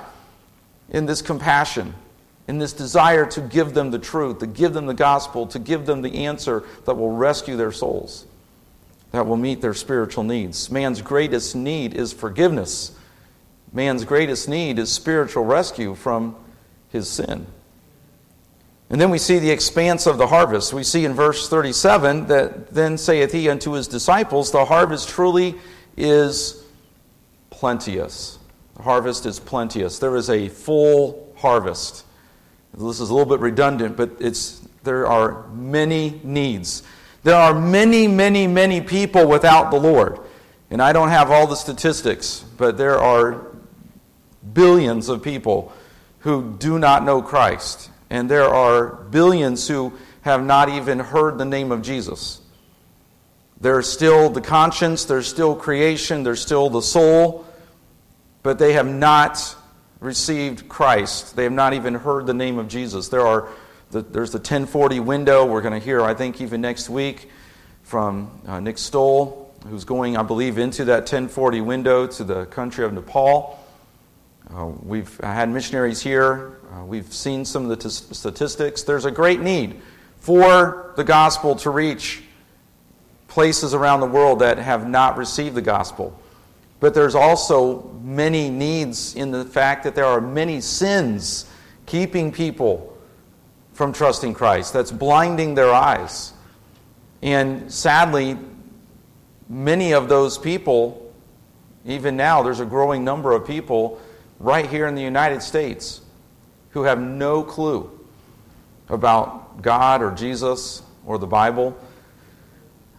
in 0.88 1.04
this 1.04 1.20
compassion, 1.20 1.94
in 2.48 2.58
this 2.58 2.72
desire 2.72 3.26
to 3.26 3.42
give 3.42 3.74
them 3.74 3.90
the 3.90 3.98
truth, 3.98 4.38
to 4.38 4.46
give 4.46 4.72
them 4.72 4.86
the 4.86 4.94
gospel, 4.94 5.46
to 5.48 5.58
give 5.58 5.84
them 5.84 6.00
the 6.00 6.24
answer 6.24 6.64
that 6.86 6.94
will 6.94 7.10
rescue 7.10 7.56
their 7.56 7.72
souls, 7.72 8.24
that 9.12 9.26
will 9.26 9.36
meet 9.36 9.60
their 9.60 9.75
spiritual 9.75 10.25
needs. 10.25 10.70
Man's 10.70 11.02
greatest 11.02 11.56
need 11.56 11.94
is 11.94 12.12
forgiveness 12.12 12.96
man's 13.76 14.04
greatest 14.04 14.48
need 14.48 14.78
is 14.78 14.90
spiritual 14.90 15.44
rescue 15.44 15.94
from 15.94 16.34
his 16.90 17.08
sin. 17.08 17.46
And 18.88 19.00
then 19.00 19.10
we 19.10 19.18
see 19.18 19.38
the 19.38 19.50
expanse 19.50 20.06
of 20.06 20.16
the 20.16 20.28
harvest. 20.28 20.72
We 20.72 20.84
see 20.84 21.04
in 21.04 21.12
verse 21.12 21.48
37 21.48 22.26
that 22.28 22.72
then 22.72 22.96
saith 22.96 23.32
he 23.32 23.48
unto 23.48 23.72
his 23.72 23.86
disciples, 23.86 24.50
The 24.50 24.64
harvest 24.64 25.08
truly 25.08 25.56
is 25.96 26.64
plenteous. 27.50 28.38
The 28.76 28.82
harvest 28.82 29.26
is 29.26 29.40
plenteous. 29.40 29.98
There 29.98 30.16
is 30.16 30.30
a 30.30 30.48
full 30.48 31.34
harvest. 31.36 32.04
This 32.72 33.00
is 33.00 33.10
a 33.10 33.14
little 33.14 33.28
bit 33.28 33.40
redundant, 33.40 33.96
but 33.96 34.10
it's, 34.20 34.60
there 34.84 35.06
are 35.06 35.48
many 35.48 36.20
needs. 36.22 36.82
There 37.26 37.35
are 37.35 37.59
many, 37.59 38.06
many, 38.06 38.47
many 38.47 38.80
people 38.80 39.26
without 39.26 39.73
the 39.73 39.80
Lord. 39.80 40.21
And 40.71 40.80
I 40.80 40.92
don't 40.92 41.09
have 41.09 41.28
all 41.28 41.49
the 41.49 41.56
statistics, 41.56 42.45
but 42.56 42.78
there 42.78 43.00
are 43.00 43.49
billions 44.52 45.09
of 45.09 45.25
people 45.25 45.73
who 46.21 46.54
do 46.61 46.78
not 46.78 47.02
know 47.02 47.21
Christ. 47.21 47.90
And 48.11 48.30
there 48.30 48.45
are 48.45 48.87
billions 48.87 49.66
who 49.66 49.92
have 50.21 50.45
not 50.45 50.68
even 50.68 51.00
heard 51.00 51.37
the 51.37 51.45
name 51.45 51.73
of 51.73 51.83
Jesus. 51.83 52.40
There's 53.61 53.90
still 53.90 54.30
the 54.30 54.40
conscience, 54.40 55.04
there's 55.04 55.26
still 55.26 55.56
creation, 55.56 56.23
there's 56.23 56.40
still 56.40 56.71
the 56.71 56.80
soul, 56.80 57.45
but 58.45 58.61
they 58.61 58.75
have 58.75 58.87
not 58.87 59.56
received 59.99 60.68
Christ. 60.68 61.35
They 61.35 61.42
have 61.42 61.50
not 61.50 61.73
even 61.73 61.95
heard 61.95 62.26
the 62.26 62.35
name 62.35 62.56
of 62.61 62.68
Jesus. 62.68 63.09
There 63.09 63.26
are 63.26 63.49
the, 63.96 64.02
there's 64.02 64.30
the 64.30 64.38
1040 64.38 65.00
window. 65.00 65.46
We're 65.46 65.62
going 65.62 65.78
to 65.78 65.84
hear, 65.84 66.02
I 66.02 66.12
think, 66.12 66.40
even 66.40 66.60
next 66.60 66.90
week 66.90 67.30
from 67.82 68.30
uh, 68.46 68.60
Nick 68.60 68.76
Stoll, 68.76 69.54
who's 69.68 69.84
going, 69.84 70.16
I 70.16 70.22
believe, 70.22 70.58
into 70.58 70.84
that 70.86 71.00
1040 71.00 71.62
window 71.62 72.06
to 72.06 72.24
the 72.24 72.44
country 72.46 72.84
of 72.84 72.92
Nepal. 72.92 73.58
Uh, 74.54 74.66
we've 74.82 75.18
had 75.20 75.48
missionaries 75.48 76.02
here. 76.02 76.58
Uh, 76.72 76.84
we've 76.84 77.12
seen 77.12 77.44
some 77.44 77.62
of 77.64 77.70
the 77.70 77.76
t- 77.76 77.88
statistics. 77.88 78.82
There's 78.82 79.06
a 79.06 79.10
great 79.10 79.40
need 79.40 79.80
for 80.18 80.92
the 80.96 81.04
gospel 81.04 81.56
to 81.56 81.70
reach 81.70 82.22
places 83.28 83.72
around 83.72 84.00
the 84.00 84.06
world 84.06 84.40
that 84.40 84.58
have 84.58 84.86
not 84.86 85.16
received 85.16 85.54
the 85.54 85.62
gospel. 85.62 86.18
But 86.80 86.92
there's 86.92 87.14
also 87.14 87.82
many 88.02 88.50
needs 88.50 89.14
in 89.14 89.30
the 89.30 89.44
fact 89.44 89.84
that 89.84 89.94
there 89.94 90.04
are 90.04 90.20
many 90.20 90.60
sins 90.60 91.46
keeping 91.86 92.30
people 92.30 92.95
from 93.76 93.92
trusting 93.92 94.33
Christ, 94.33 94.73
that's 94.73 94.90
blinding 94.90 95.54
their 95.54 95.71
eyes. 95.71 96.33
And 97.21 97.71
sadly, 97.71 98.38
many 99.50 99.92
of 99.92 100.09
those 100.09 100.38
people, 100.38 101.12
even 101.85 102.16
now, 102.16 102.42
there's 102.42 102.61
a 102.61 102.64
growing 102.64 103.04
number 103.04 103.33
of 103.33 103.47
people 103.47 104.00
right 104.40 104.66
here 104.66 104.87
in 104.87 104.95
the 104.95 105.02
United 105.02 105.42
States 105.42 106.00
who 106.71 106.85
have 106.85 106.99
no 106.99 107.42
clue 107.42 107.90
about 108.88 109.61
God 109.61 110.00
or 110.00 110.11
Jesus 110.11 110.83
or 111.04 111.18
the 111.18 111.26
Bible. 111.26 111.76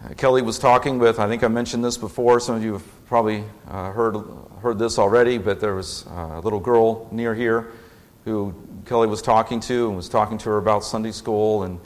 Uh, 0.06 0.14
Kelly 0.14 0.44
was 0.44 0.60
talking 0.60 1.00
with, 1.00 1.20
I 1.20 1.28
think 1.28 1.44
I 1.44 1.48
mentioned 1.48 1.84
this 1.84 1.98
before, 1.98 2.40
some 2.40 2.56
of 2.56 2.64
you 2.64 2.74
have 2.74 3.06
probably 3.08 3.44
uh, 3.68 3.92
heard, 3.94 4.16
heard 4.62 4.78
this 4.78 5.00
already, 5.00 5.40
but 5.40 5.60
there 5.60 5.74
was 5.74 6.06
a 6.06 6.40
little 6.44 6.60
girl 6.60 7.10
near 7.12 7.34
here 7.34 7.72
who 8.26 8.54
Kelly 8.88 9.08
was 9.08 9.22
talking 9.22 9.60
to 9.60 9.88
and 9.88 9.98
was 9.98 10.08
talking 10.08 10.38
to 10.38 10.50
her 10.50 10.58
about 10.58 10.84
Sunday 10.84 11.12
school 11.12 11.64
and, 11.64 11.80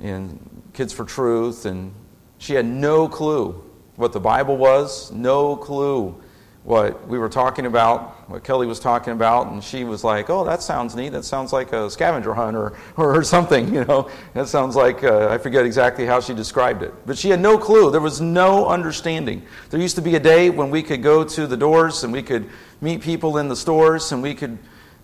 and 0.00 0.62
Kids 0.72 0.92
for 0.92 1.04
Truth, 1.04 1.66
and 1.66 1.92
she 2.38 2.54
had 2.54 2.64
no 2.64 3.06
clue 3.06 3.62
what 3.96 4.14
the 4.14 4.20
Bible 4.20 4.56
was, 4.56 5.12
no 5.12 5.56
clue 5.56 6.18
what 6.64 7.06
we 7.06 7.18
were 7.18 7.28
talking 7.28 7.66
about, 7.66 8.30
what 8.30 8.44
Kelly 8.44 8.66
was 8.66 8.80
talking 8.80 9.12
about, 9.12 9.48
and 9.48 9.62
she 9.62 9.84
was 9.84 10.04
like, 10.04 10.30
"Oh, 10.30 10.42
that 10.44 10.62
sounds 10.62 10.94
neat. 10.94 11.10
That 11.10 11.24
sounds 11.24 11.52
like 11.52 11.72
a 11.72 11.90
scavenger 11.90 12.32
hunt 12.32 12.56
or, 12.56 12.72
or 12.96 13.22
something." 13.22 13.74
You 13.82 13.84
know, 13.84 14.10
that 14.32 14.48
sounds 14.48 14.74
like 14.74 15.04
uh, 15.04 15.28
I 15.28 15.38
forget 15.38 15.66
exactly 15.66 16.06
how 16.06 16.20
she 16.20 16.34
described 16.34 16.82
it, 16.82 16.94
but 17.04 17.18
she 17.18 17.28
had 17.30 17.40
no 17.40 17.58
clue. 17.58 17.90
There 17.90 18.00
was 18.00 18.20
no 18.20 18.68
understanding. 18.68 19.42
There 19.70 19.80
used 19.80 19.96
to 19.96 20.02
be 20.02 20.14
a 20.14 20.20
day 20.20 20.50
when 20.50 20.70
we 20.70 20.82
could 20.82 21.02
go 21.02 21.24
to 21.24 21.46
the 21.46 21.56
doors 21.56 22.04
and 22.04 22.12
we 22.12 22.22
could 22.22 22.48
meet 22.80 23.02
people 23.02 23.38
in 23.38 23.48
the 23.48 23.56
stores 23.56 24.12
and 24.12 24.22
we 24.22 24.34
could 24.34 24.58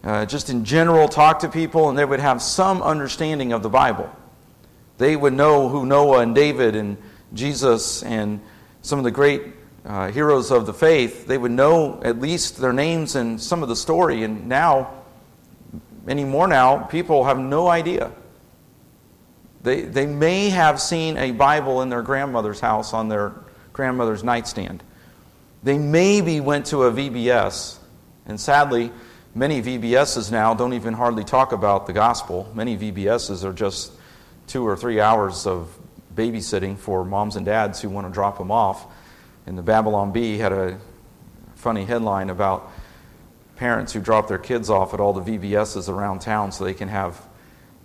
uh, 0.05 0.27
just 0.27 0.51
in 0.51 0.65
general 0.65 1.09
talk 1.09 1.41
to 1.41 1.49
people, 1.49 1.89
and 1.89 1.99
they 1.99 2.05
would 2.05 2.21
have 2.21 2.41
some 2.43 2.83
understanding 2.83 3.53
of 3.53 3.63
the 3.63 3.69
Bible. 3.69 4.11
They 4.99 5.17
would 5.17 5.33
know 5.33 5.69
who 5.69 5.87
Noah 5.87 6.21
and 6.21 6.35
David 6.35 6.77
and 6.77 6.97
Jesus 7.35 8.03
and 8.03 8.41
some 8.83 8.99
of 8.99 9.05
the 9.05 9.11
great 9.11 9.43
uh, 9.85 10.11
heroes 10.11 10.51
of 10.51 10.67
the 10.67 10.75
faith, 10.75 11.27
they 11.27 11.39
would 11.39 11.51
know 11.51 12.01
at 12.03 12.21
least 12.21 12.59
their 12.59 12.73
names 12.73 13.17
and 13.17 13.41
some 13.41 13.63
of 13.63 13.69
the 13.69 13.77
story. 13.77 14.23
And 14.23 14.47
now, 14.47 15.03
anymore 16.07 16.47
now, 16.47 16.79
people 16.79 17.25
have 17.25 17.39
no 17.39 17.69
idea. 17.69 18.13
They, 19.63 19.83
they 19.83 20.07
may 20.07 20.51
have 20.51 20.81
seen 20.81 21.17
a 21.17 21.33
Bible 21.33 21.83
in 21.83 21.89
their 21.89 22.03
grandmother's 22.03 22.61
house 22.61 22.93
on 22.93 23.09
their 23.09 23.35
grandmother's 23.73 24.23
nightstand. 24.23 24.83
They 25.63 25.79
maybe 25.79 26.41
went 26.41 26.67
to 26.67 26.85
a 26.85 26.93
VBS, 26.93 27.79
and 28.27 28.39
sadly, 28.39 28.93
many 29.39 29.63
VBSs 29.63 30.33
now 30.33 30.53
don't 30.53 30.73
even 30.73 30.95
hardly 30.95 31.23
talk 31.23 31.53
about 31.53 31.87
the 31.87 31.93
gospel. 31.93 32.51
Many 32.55 32.77
VBSs 32.77 33.45
are 33.45 33.53
just 33.53 33.93
two 34.49 34.67
or 34.67 34.77
three 34.77 35.01
hours 35.01 35.47
of 35.47 35.79
babysitting 36.15 36.77
for 36.77 37.05
moms 37.05 37.37
and 37.37 37.47
dads 37.47 37.81
who 37.81 37.89
want 37.89 38.09
to 38.09 38.13
drop 38.13 38.37
them 38.37 38.51
off. 38.51 38.87
And 39.47 39.57
the 39.57 39.63
Babylon 39.63 40.11
Bee 40.11 40.39
had 40.39 40.53
a 40.53 40.79
funny 41.55 41.85
headline 41.85 42.31
about 42.31 42.71
parents 43.55 43.93
who 43.93 44.01
drop 44.01 44.27
their 44.27 44.39
kids 44.39 44.71
off 44.71 44.93
at 44.93 44.99
all 44.99 45.13
the 45.13 45.39
VBSs 45.39 45.89
around 45.89 46.19
town 46.19 46.51
so 46.51 46.65
they 46.65 46.75
can 46.75 46.89
have 46.89 47.21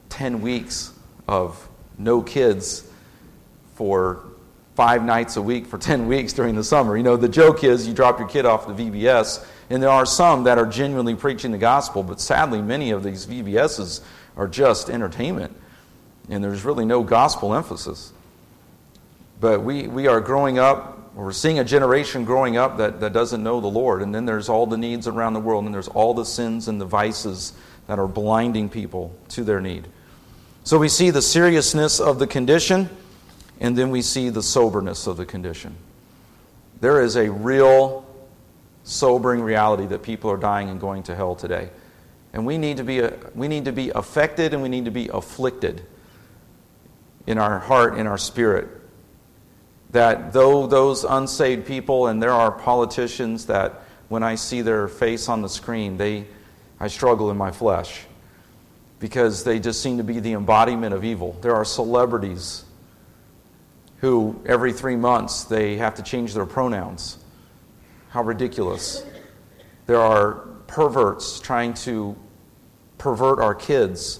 10 0.09 0.41
weeks 0.41 0.91
of 1.27 1.69
no 1.99 2.23
kids 2.23 2.89
for 3.75 4.23
five 4.75 5.03
nights 5.03 5.37
a 5.37 5.41
week 5.41 5.67
for 5.67 5.77
10 5.77 6.07
weeks 6.07 6.33
during 6.33 6.55
the 6.55 6.63
summer. 6.63 6.97
You 6.97 7.03
know, 7.03 7.15
the 7.15 7.29
joke 7.29 7.63
is 7.63 7.87
you 7.87 7.93
drop 7.93 8.17
your 8.17 8.27
kid 8.27 8.47
off 8.47 8.65
the 8.65 8.73
VBS, 8.73 9.45
and 9.69 9.81
there 9.81 9.89
are 9.89 10.05
some 10.05 10.43
that 10.45 10.57
are 10.57 10.65
genuinely 10.65 11.15
preaching 11.15 11.51
the 11.51 11.57
gospel, 11.57 12.03
but 12.03 12.19
sadly, 12.19 12.61
many 12.61 12.91
of 12.91 13.03
these 13.03 13.25
VBSs 13.25 14.01
are 14.35 14.47
just 14.47 14.89
entertainment, 14.89 15.55
and 16.29 16.43
there's 16.43 16.65
really 16.65 16.85
no 16.85 17.03
gospel 17.03 17.53
emphasis. 17.53 18.13
But 19.39 19.63
we, 19.63 19.87
we 19.87 20.07
are 20.07 20.21
growing 20.21 20.59
up, 20.59 21.13
we're 21.15 21.31
seeing 21.31 21.59
a 21.59 21.63
generation 21.63 22.25
growing 22.25 22.57
up 22.57 22.77
that, 22.77 22.99
that 22.99 23.13
doesn't 23.13 23.43
know 23.43 23.59
the 23.61 23.67
Lord, 23.67 24.01
and 24.01 24.13
then 24.13 24.25
there's 24.25 24.49
all 24.49 24.65
the 24.65 24.77
needs 24.77 25.07
around 25.07 25.33
the 25.33 25.39
world, 25.39 25.65
and 25.65 25.73
there's 25.73 25.89
all 25.89 26.13
the 26.13 26.25
sins 26.25 26.67
and 26.67 26.79
the 26.79 26.85
vices 26.85 27.53
that 27.87 27.99
are 27.99 28.07
blinding 28.07 28.69
people 28.69 29.15
to 29.29 29.43
their 29.43 29.61
need. 29.61 29.87
So 30.63 30.77
we 30.77 30.87
see 30.87 31.09
the 31.09 31.21
seriousness 31.21 31.99
of 31.99 32.19
the 32.19 32.27
condition 32.27 32.89
and 33.59 33.77
then 33.77 33.91
we 33.91 34.01
see 34.01 34.29
the 34.29 34.43
soberness 34.43 35.07
of 35.07 35.17
the 35.17 35.25
condition. 35.25 35.75
There 36.81 37.01
is 37.01 37.15
a 37.15 37.31
real 37.31 38.05
sobering 38.83 39.41
reality 39.41 39.85
that 39.87 40.03
people 40.03 40.29
are 40.29 40.37
dying 40.37 40.69
and 40.69 40.79
going 40.79 41.03
to 41.03 41.15
hell 41.15 41.35
today. 41.35 41.69
And 42.33 42.45
we 42.45 42.57
need 42.57 42.77
to 42.77 42.83
be, 42.83 43.01
we 43.35 43.47
need 43.47 43.65
to 43.65 43.71
be 43.71 43.89
affected 43.89 44.53
and 44.53 44.61
we 44.61 44.69
need 44.69 44.85
to 44.85 44.91
be 44.91 45.07
afflicted 45.09 45.85
in 47.27 47.37
our 47.37 47.59
heart, 47.59 47.97
in 47.97 48.07
our 48.07 48.17
spirit. 48.17 48.67
That 49.91 50.33
though 50.33 50.67
those 50.67 51.03
unsaved 51.03 51.65
people, 51.65 52.07
and 52.07 52.21
there 52.21 52.31
are 52.31 52.51
politicians 52.51 53.45
that 53.45 53.81
when 54.09 54.23
I 54.23 54.35
see 54.35 54.61
their 54.61 54.87
face 54.87 55.29
on 55.29 55.41
the 55.41 55.49
screen, 55.49 55.97
they, 55.97 56.25
I 56.79 56.87
struggle 56.87 57.31
in 57.31 57.37
my 57.37 57.51
flesh 57.51 58.05
because 58.99 59.43
they 59.43 59.59
just 59.59 59.81
seem 59.81 59.97
to 59.97 60.03
be 60.03 60.19
the 60.19 60.33
embodiment 60.33 60.93
of 60.93 61.03
evil. 61.03 61.37
There 61.41 61.55
are 61.55 61.65
celebrities 61.65 62.65
who 63.97 64.41
every 64.45 64.73
three 64.73 64.95
months 64.95 65.43
they 65.45 65.77
have 65.77 65.95
to 65.95 66.03
change 66.03 66.33
their 66.33 66.45
pronouns. 66.45 67.22
How 68.13 68.21
ridiculous. 68.21 69.03
There 69.87 69.99
are 69.99 70.33
perverts 70.67 71.39
trying 71.39 71.73
to 71.73 72.15
pervert 72.99 73.39
our 73.39 73.55
kids. 73.55 74.19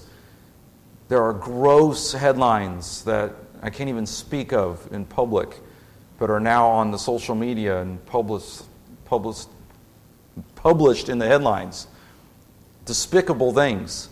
There 1.06 1.22
are 1.22 1.32
gross 1.32 2.10
headlines 2.10 3.04
that 3.04 3.36
I 3.62 3.70
can't 3.70 3.88
even 3.88 4.04
speak 4.04 4.52
of 4.52 4.92
in 4.92 5.04
public, 5.04 5.60
but 6.18 6.28
are 6.28 6.40
now 6.40 6.66
on 6.66 6.90
the 6.90 6.98
social 6.98 7.36
media 7.36 7.82
and 7.82 8.04
published, 8.04 8.64
published, 9.04 9.48
published 10.56 11.08
in 11.08 11.18
the 11.18 11.28
headlines. 11.28 11.86
Despicable 12.86 13.52
things. 13.54 14.08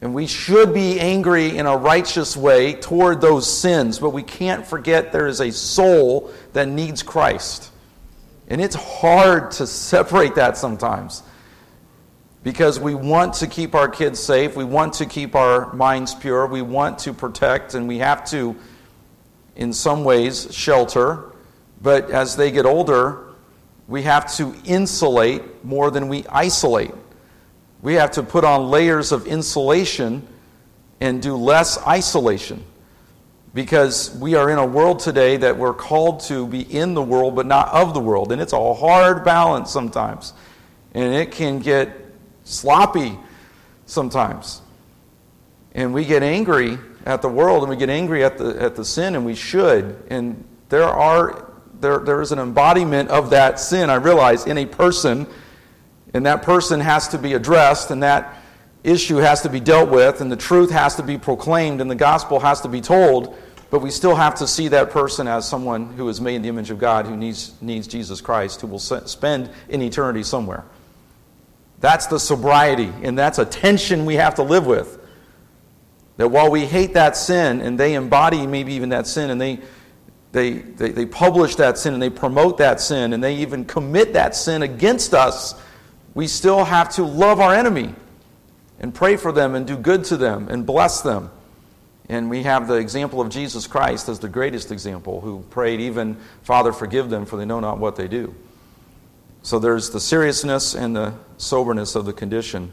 And 0.00 0.14
we 0.14 0.26
should 0.26 0.72
be 0.72 0.98
angry 0.98 1.58
in 1.58 1.66
a 1.66 1.76
righteous 1.76 2.38
way 2.38 2.72
toward 2.72 3.20
those 3.20 3.46
sins, 3.54 3.98
but 3.98 4.14
we 4.14 4.22
can't 4.22 4.66
forget 4.66 5.12
there 5.12 5.26
is 5.26 5.42
a 5.42 5.52
soul 5.52 6.32
that 6.54 6.68
needs 6.68 7.02
Christ. 7.02 7.70
And 8.54 8.62
it's 8.62 8.76
hard 8.76 9.50
to 9.50 9.66
separate 9.66 10.36
that 10.36 10.56
sometimes 10.56 11.24
because 12.44 12.78
we 12.78 12.94
want 12.94 13.34
to 13.34 13.48
keep 13.48 13.74
our 13.74 13.88
kids 13.88 14.20
safe, 14.20 14.54
we 14.54 14.62
want 14.62 14.92
to 14.92 15.06
keep 15.06 15.34
our 15.34 15.72
minds 15.72 16.14
pure, 16.14 16.46
we 16.46 16.62
want 16.62 17.00
to 17.00 17.12
protect, 17.12 17.74
and 17.74 17.88
we 17.88 17.98
have 17.98 18.24
to, 18.26 18.54
in 19.56 19.72
some 19.72 20.04
ways, 20.04 20.54
shelter. 20.54 21.32
But 21.82 22.12
as 22.12 22.36
they 22.36 22.52
get 22.52 22.64
older, 22.64 23.34
we 23.88 24.02
have 24.02 24.32
to 24.36 24.54
insulate 24.64 25.64
more 25.64 25.90
than 25.90 26.06
we 26.06 26.24
isolate. 26.28 26.94
We 27.82 27.94
have 27.94 28.12
to 28.12 28.22
put 28.22 28.44
on 28.44 28.70
layers 28.70 29.10
of 29.10 29.26
insulation 29.26 30.24
and 31.00 31.20
do 31.20 31.34
less 31.34 31.76
isolation 31.84 32.62
because 33.54 34.14
we 34.18 34.34
are 34.34 34.50
in 34.50 34.58
a 34.58 34.66
world 34.66 34.98
today 34.98 35.36
that 35.38 35.56
we're 35.56 35.72
called 35.72 36.20
to 36.20 36.46
be 36.46 36.60
in 36.60 36.94
the 36.94 37.02
world 37.02 37.36
but 37.36 37.46
not 37.46 37.68
of 37.68 37.94
the 37.94 38.00
world. 38.00 38.32
And 38.32 38.42
it's 38.42 38.52
a 38.52 38.74
hard 38.74 39.24
balance 39.24 39.70
sometimes. 39.70 40.32
And 40.92 41.14
it 41.14 41.30
can 41.30 41.60
get 41.60 41.90
sloppy 42.42 43.16
sometimes. 43.86 44.60
And 45.72 45.94
we 45.94 46.04
get 46.04 46.22
angry 46.22 46.78
at 47.06 47.22
the 47.22 47.28
world 47.28 47.62
and 47.62 47.70
we 47.70 47.76
get 47.76 47.90
angry 47.90 48.24
at 48.24 48.38
the, 48.38 48.60
at 48.60 48.76
the 48.76 48.84
sin, 48.84 49.14
and 49.14 49.24
we 49.24 49.34
should. 49.34 50.02
And 50.08 50.44
there, 50.68 50.84
are, 50.84 51.52
there, 51.80 52.00
there 52.00 52.20
is 52.20 52.32
an 52.32 52.38
embodiment 52.38 53.10
of 53.10 53.30
that 53.30 53.60
sin, 53.60 53.88
I 53.88 53.96
realize, 53.96 54.46
in 54.46 54.58
a 54.58 54.66
person 54.66 55.26
and 56.14 56.24
that 56.26 56.42
person 56.42 56.78
has 56.78 57.08
to 57.08 57.18
be 57.18 57.34
addressed, 57.34 57.90
and 57.90 58.04
that 58.04 58.40
issue 58.84 59.16
has 59.16 59.40
to 59.42 59.48
be 59.48 59.58
dealt 59.58 59.90
with, 59.90 60.20
and 60.20 60.30
the 60.30 60.36
truth 60.36 60.70
has 60.70 60.94
to 60.96 61.02
be 61.02 61.18
proclaimed, 61.18 61.80
and 61.80 61.90
the 61.90 61.96
gospel 61.96 62.38
has 62.38 62.60
to 62.60 62.68
be 62.68 62.80
told. 62.80 63.36
But 63.70 63.80
we 63.80 63.90
still 63.90 64.14
have 64.14 64.36
to 64.36 64.46
see 64.46 64.68
that 64.68 64.90
person 64.90 65.26
as 65.26 65.48
someone 65.48 65.86
who 65.94 66.08
is 66.08 66.20
made 66.20 66.36
in 66.36 66.42
the 66.42 66.48
image 66.48 66.70
of 66.70 66.78
God, 66.78 67.06
who 67.06 67.16
needs, 67.16 67.54
needs 67.60 67.88
Jesus 67.88 68.20
Christ, 68.20 68.60
who 68.60 68.68
will 68.68 68.78
spend 68.78 69.50
in 69.68 69.82
eternity 69.82 70.22
somewhere. 70.22 70.64
That's 71.80 72.06
the 72.06 72.20
sobriety, 72.20 72.92
and 73.02 73.18
that's 73.18 73.38
a 73.38 73.44
tension 73.44 74.04
we 74.04 74.14
have 74.14 74.36
to 74.36 74.42
live 74.42 74.66
with. 74.66 75.00
That 76.18 76.28
while 76.28 76.50
we 76.50 76.66
hate 76.66 76.94
that 76.94 77.16
sin, 77.16 77.60
and 77.62 77.80
they 77.80 77.94
embody 77.94 78.46
maybe 78.46 78.74
even 78.74 78.90
that 78.90 79.06
sin, 79.06 79.30
and 79.30 79.40
they, 79.40 79.58
they, 80.30 80.52
they, 80.52 80.90
they 80.90 81.06
publish 81.06 81.56
that 81.56 81.76
sin, 81.76 81.94
and 81.94 82.02
they 82.02 82.10
promote 82.10 82.58
that 82.58 82.80
sin, 82.80 83.12
and 83.12 83.24
they 83.24 83.36
even 83.36 83.64
commit 83.64 84.12
that 84.12 84.36
sin 84.36 84.62
against 84.62 85.14
us, 85.14 85.54
we 86.14 86.28
still 86.28 86.64
have 86.64 86.90
to 86.90 87.02
love 87.02 87.40
our 87.40 87.54
enemy 87.54 87.94
and 88.78 88.94
pray 88.94 89.16
for 89.16 89.32
them 89.32 89.54
and 89.54 89.66
do 89.66 89.76
good 89.76 90.04
to 90.04 90.16
them 90.16 90.48
and 90.48 90.66
bless 90.66 91.00
them. 91.00 91.30
And 92.08 92.28
we 92.28 92.42
have 92.42 92.68
the 92.68 92.74
example 92.74 93.20
of 93.20 93.30
Jesus 93.30 93.66
Christ 93.66 94.08
as 94.08 94.18
the 94.18 94.28
greatest 94.28 94.70
example, 94.70 95.20
who 95.20 95.40
prayed, 95.50 95.80
even, 95.80 96.16
Father, 96.42 96.72
forgive 96.72 97.08
them, 97.08 97.24
for 97.24 97.36
they 97.36 97.46
know 97.46 97.60
not 97.60 97.78
what 97.78 97.96
they 97.96 98.08
do. 98.08 98.34
So 99.42 99.58
there's 99.58 99.90
the 99.90 100.00
seriousness 100.00 100.74
and 100.74 100.94
the 100.94 101.14
soberness 101.38 101.94
of 101.94 102.04
the 102.04 102.12
condition 102.12 102.72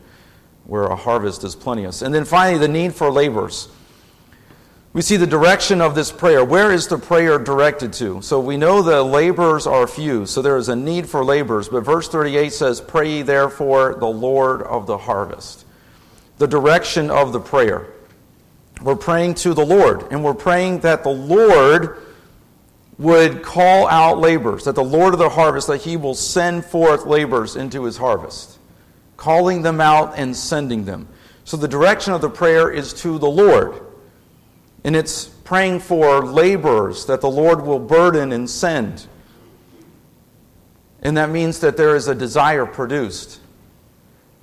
where 0.66 0.84
a 0.84 0.96
harvest 0.96 1.44
is 1.44 1.56
plenteous. 1.56 2.02
And 2.02 2.14
then 2.14 2.26
finally, 2.26 2.60
the 2.60 2.68
need 2.68 2.94
for 2.94 3.12
laborers 3.12 3.70
we 4.94 5.02
see 5.02 5.16
the 5.16 5.28
direction 5.28 5.80
of 5.80 5.96
this 5.96 6.12
prayer. 6.12 6.44
Where 6.44 6.70
is 6.70 6.88
the 6.88 6.98
prayer 6.98 7.40
directed 7.40 7.94
to? 7.94 8.22
So 8.22 8.42
we 8.42 8.58
know 8.58 8.82
the 8.82 9.02
laborers 9.02 9.66
are 9.66 9.88
few, 9.88 10.26
so 10.26 10.42
there 10.42 10.58
is 10.58 10.68
a 10.68 10.76
need 10.76 11.08
for 11.08 11.24
laborers. 11.24 11.70
But 11.70 11.86
verse 11.86 12.10
38 12.10 12.52
says, 12.52 12.82
Pray 12.82 13.22
therefore 13.22 13.96
the 13.98 14.08
Lord 14.08 14.62
of 14.64 14.88
the 14.88 14.98
harvest. 14.98 15.66
The 16.42 16.48
direction 16.48 17.12
of 17.12 17.34
the 17.34 17.40
prayer. 17.40 17.86
We're 18.82 18.96
praying 18.96 19.36
to 19.36 19.54
the 19.54 19.64
Lord, 19.64 20.12
and 20.12 20.24
we're 20.24 20.34
praying 20.34 20.80
that 20.80 21.04
the 21.04 21.12
Lord 21.12 22.04
would 22.98 23.44
call 23.44 23.88
out 23.88 24.18
laborers, 24.18 24.64
that 24.64 24.74
the 24.74 24.84
Lord 24.84 25.14
of 25.14 25.20
the 25.20 25.30
harvest, 25.30 25.68
that 25.68 25.82
he 25.82 25.98
will 25.98 26.16
send 26.16 26.66
forth 26.66 27.06
laborers 27.06 27.56
into 27.56 27.84
his 27.84 27.98
harvest, 27.98 28.58
calling 29.18 29.62
them 29.62 29.80
out 29.80 30.14
and 30.18 30.36
sending 30.36 30.84
them. 30.84 31.08
So 31.44 31.58
the 31.58 31.68
direction 31.68 32.12
of 32.12 32.22
the 32.22 32.30
prayer 32.32 32.72
is 32.72 32.92
to 33.04 33.20
the 33.20 33.30
Lord. 33.30 33.80
And 34.84 34.96
it's 34.96 35.26
praying 35.26 35.82
for 35.82 36.26
laborers 36.26 37.06
that 37.06 37.22
the 37.22 37.30
Lord 37.30 37.62
will 37.62 37.78
burden 37.78 38.32
and 38.32 38.50
send. 38.50 39.06
And 41.04 41.16
that 41.18 41.30
means 41.30 41.60
that 41.60 41.78
there 41.78 41.96
is 41.96 42.08
a 42.08 42.16
desire 42.16 42.66
produced. 42.66 43.41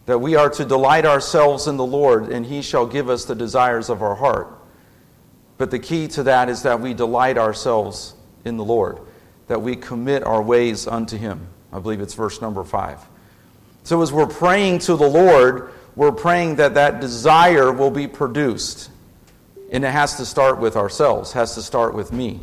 That 0.09 0.21
we 0.21 0.37
are 0.37 0.49
to 0.49 0.65
delight 0.65 1.05
ourselves 1.05 1.67
in 1.67 1.77
the 1.77 1.85
Lord, 1.85 2.31
and 2.31 2.47
He 2.47 2.63
shall 2.63 2.87
give 2.87 3.11
us 3.11 3.27
the 3.27 3.35
desires 3.35 3.91
of 3.91 4.01
our 4.01 4.15
heart. 4.15 4.49
But 5.59 5.71
the 5.71 5.79
key 5.79 6.09
to 6.09 6.23
that 6.23 6.49
is 6.49 6.63
that 6.63 6.81
we 6.81 6.95
delight 6.95 7.37
ourselves 7.37 8.15
in 8.43 8.57
the 8.57 8.65
Lord, 8.65 9.01
that 9.49 9.61
we 9.61 9.77
commit 9.77 10.25
our 10.25 10.41
ways 10.41 10.87
unto 10.87 11.19
Him. 11.19 11.49
I 11.71 11.79
believe 11.81 12.01
it's 12.01 12.15
verse 12.15 12.41
number 12.41 12.65
five. 12.65 12.99
So 13.83 14.01
as 14.01 14.11
we're 14.11 14.27
praying 14.27 14.79
to 14.81 14.97
the 14.97 15.07
Lord, 15.07 15.73
we're 15.95 16.13
praying 16.13 16.57
that 16.57 16.73
that 16.73 17.03
desire 17.03 17.71
will 17.71 17.91
be 17.91 18.09
produced. 18.09 18.91
And 19.71 19.85
it 19.85 19.91
has 19.91 20.17
to 20.17 20.25
start 20.25 20.59
with 20.59 20.75
ourselves, 20.75 21.33
has 21.33 21.55
to 21.57 21.61
start 21.61 21.93
with 21.93 22.15
me. 22.15 22.41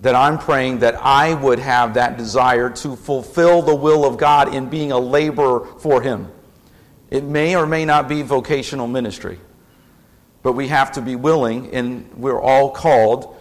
That 0.00 0.14
I'm 0.14 0.38
praying 0.38 0.80
that 0.80 0.96
I 0.96 1.34
would 1.34 1.58
have 1.58 1.94
that 1.94 2.18
desire 2.18 2.68
to 2.70 2.96
fulfill 2.96 3.62
the 3.62 3.74
will 3.74 4.04
of 4.04 4.18
God 4.18 4.54
in 4.54 4.68
being 4.68 4.92
a 4.92 4.98
laborer 4.98 5.66
for 5.78 6.02
Him. 6.02 6.30
It 7.10 7.24
may 7.24 7.56
or 7.56 7.66
may 7.66 7.84
not 7.84 8.08
be 8.08 8.22
vocational 8.22 8.86
ministry, 8.86 9.38
but 10.42 10.52
we 10.52 10.68
have 10.68 10.92
to 10.92 11.00
be 11.00 11.16
willing, 11.16 11.74
and 11.74 12.12
we're 12.16 12.40
all 12.40 12.70
called 12.70 13.36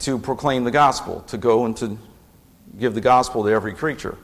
to 0.00 0.18
proclaim 0.18 0.62
the 0.64 0.70
gospel, 0.70 1.22
to 1.22 1.38
go 1.38 1.64
and 1.64 1.76
to 1.78 1.98
give 2.78 2.94
the 2.94 3.00
gospel 3.00 3.42
to 3.42 3.50
every 3.50 3.72
creature. 3.72 4.16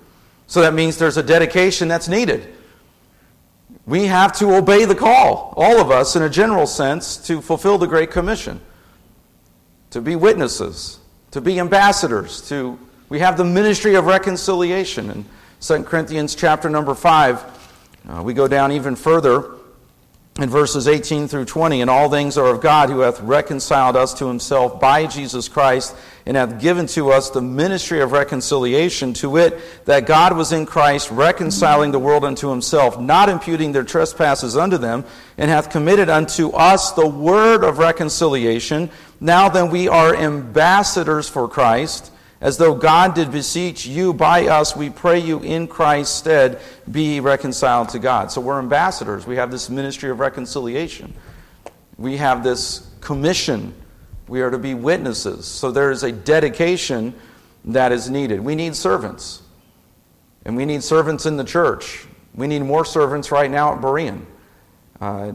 So 0.47 0.61
that 0.61 0.75
means 0.75 0.99
there's 0.99 1.17
a 1.17 1.23
dedication 1.23 1.89
that's 1.89 2.07
needed. 2.07 2.55
We 3.87 4.05
have 4.05 4.33
to 4.35 4.55
obey 4.55 4.85
the 4.85 4.95
call, 4.95 5.55
all 5.57 5.81
of 5.81 5.91
us, 5.91 6.15
in 6.15 6.23
a 6.23 6.31
general 6.31 6.67
sense, 6.67 7.17
to 7.27 7.41
fulfill 7.41 7.79
the 7.79 7.87
Great 7.87 8.11
Commission. 8.11 8.61
to 9.95 10.01
be 10.01 10.17
witnesses, 10.17 10.99
to 11.35 11.41
be 11.41 11.59
ambassadors, 11.59 12.49
to 12.49 12.79
we 13.09 13.19
have 13.19 13.37
the 13.37 13.45
ministry 13.45 13.97
of 13.97 14.07
reconciliation. 14.07 15.11
In 15.11 15.25
2 15.61 15.83
Corinthians 15.83 16.37
chapter 16.37 16.71
number 16.71 16.95
5, 16.95 17.45
uh, 18.09 18.23
we 18.23 18.35
go 18.35 18.47
down 18.47 18.71
even 18.71 18.95
further 18.95 19.51
in 20.39 20.49
verses 20.49 20.87
18 20.87 21.27
through 21.27 21.47
20, 21.47 21.81
and 21.81 21.91
all 21.91 22.09
things 22.09 22.39
are 22.39 22.47
of 22.47 22.61
God 22.61 22.89
who 22.89 23.01
hath 23.01 23.21
reconciled 23.21 23.97
us 23.97 24.15
to 24.15 24.29
himself 24.29 24.79
by 24.79 25.07
Jesus 25.07 25.49
Christ 25.49 25.97
and 26.27 26.37
hath 26.37 26.61
given 26.61 26.87
to 26.87 27.11
us 27.11 27.31
the 27.31 27.43
ministry 27.43 28.01
of 28.01 28.13
reconciliation, 28.13 29.13
to 29.15 29.31
wit, 29.31 29.61
that 29.85 30.07
God 30.07 30.37
was 30.37 30.53
in 30.53 30.65
Christ 30.67 31.11
reconciling 31.11 31.93
the 31.93 31.99
world 31.99 32.25
unto 32.25 32.49
himself, 32.49 32.99
not 32.99 33.29
imputing 33.29 33.73
their 33.73 33.85
trespasses 33.85 34.57
unto 34.57 34.79
them, 34.79 35.05
and 35.37 35.51
hath 35.51 35.71
committed 35.71 36.09
unto 36.09 36.51
us 36.51 36.93
the 36.93 37.07
word 37.07 37.63
of 37.63 37.79
reconciliation. 37.79 38.91
Now 39.21 39.49
then, 39.49 39.71
we 39.71 39.89
are 39.89 40.17
ambassadors 40.17 41.29
for 41.29 41.49
Christ 41.49 42.11
as 42.45 42.59
though 42.59 42.75
God 42.75 43.15
did 43.15 43.33
beseech 43.33 43.87
you 43.87 44.13
by 44.13 44.49
us, 44.49 44.77
we 44.77 44.91
pray 44.91 45.19
you 45.19 45.41
in 45.41 45.67
Christ's 45.67 46.15
stead, 46.15 46.61
be 46.91 47.19
reconciled 47.21 47.89
to 47.91 47.99
God. 47.99 48.31
So 48.31 48.43
we're 48.43 48.59
ambassadors. 48.59 49.27
We 49.27 49.37
have 49.37 49.51
this 49.51 49.71
ministry 49.71 50.11
of 50.11 50.21
reconciliation. 50.21 51.15
We 51.97 52.19
have 52.19 52.45
this 52.45 52.87
commission. 53.01 53.73
We 54.27 54.41
are 54.43 54.51
to 54.51 54.59
be 54.59 54.75
witnesses. 54.75 55.47
So 55.47 55.71
there 55.71 55.91
is 55.91 56.03
a 56.03 56.13
dedication 56.13 57.15
that 57.67 57.93
is 57.93 58.09
needed. 58.11 58.41
We 58.41 58.55
need 58.55 58.75
servants. 58.75 59.43
And 60.45 60.57
we 60.57 60.65
need 60.65 60.83
servants 60.83 61.27
in 61.27 61.37
the 61.37 61.45
church. 61.45 62.07
We 62.35 62.47
need 62.47 62.63
more 62.63 62.85
servants 62.85 63.31
right 63.31 63.51
now 63.51 63.75
at 63.75 63.81
Berean. 63.81 64.25
Uh, 65.01 65.33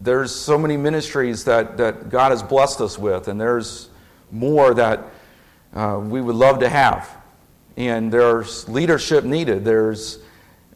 there's 0.00 0.34
so 0.34 0.58
many 0.58 0.76
ministries 0.76 1.44
that, 1.44 1.76
that 1.76 2.10
God 2.10 2.30
has 2.30 2.42
blessed 2.42 2.80
us 2.80 2.98
with, 2.98 3.28
and 3.28 3.40
there's 3.40 3.88
more 4.30 4.74
that 4.74 5.04
uh, 5.72 6.00
we 6.02 6.20
would 6.20 6.34
love 6.34 6.58
to 6.60 6.68
have. 6.68 7.08
And 7.76 8.12
there's 8.12 8.68
leadership 8.68 9.24
needed, 9.24 9.64
there's 9.64 10.18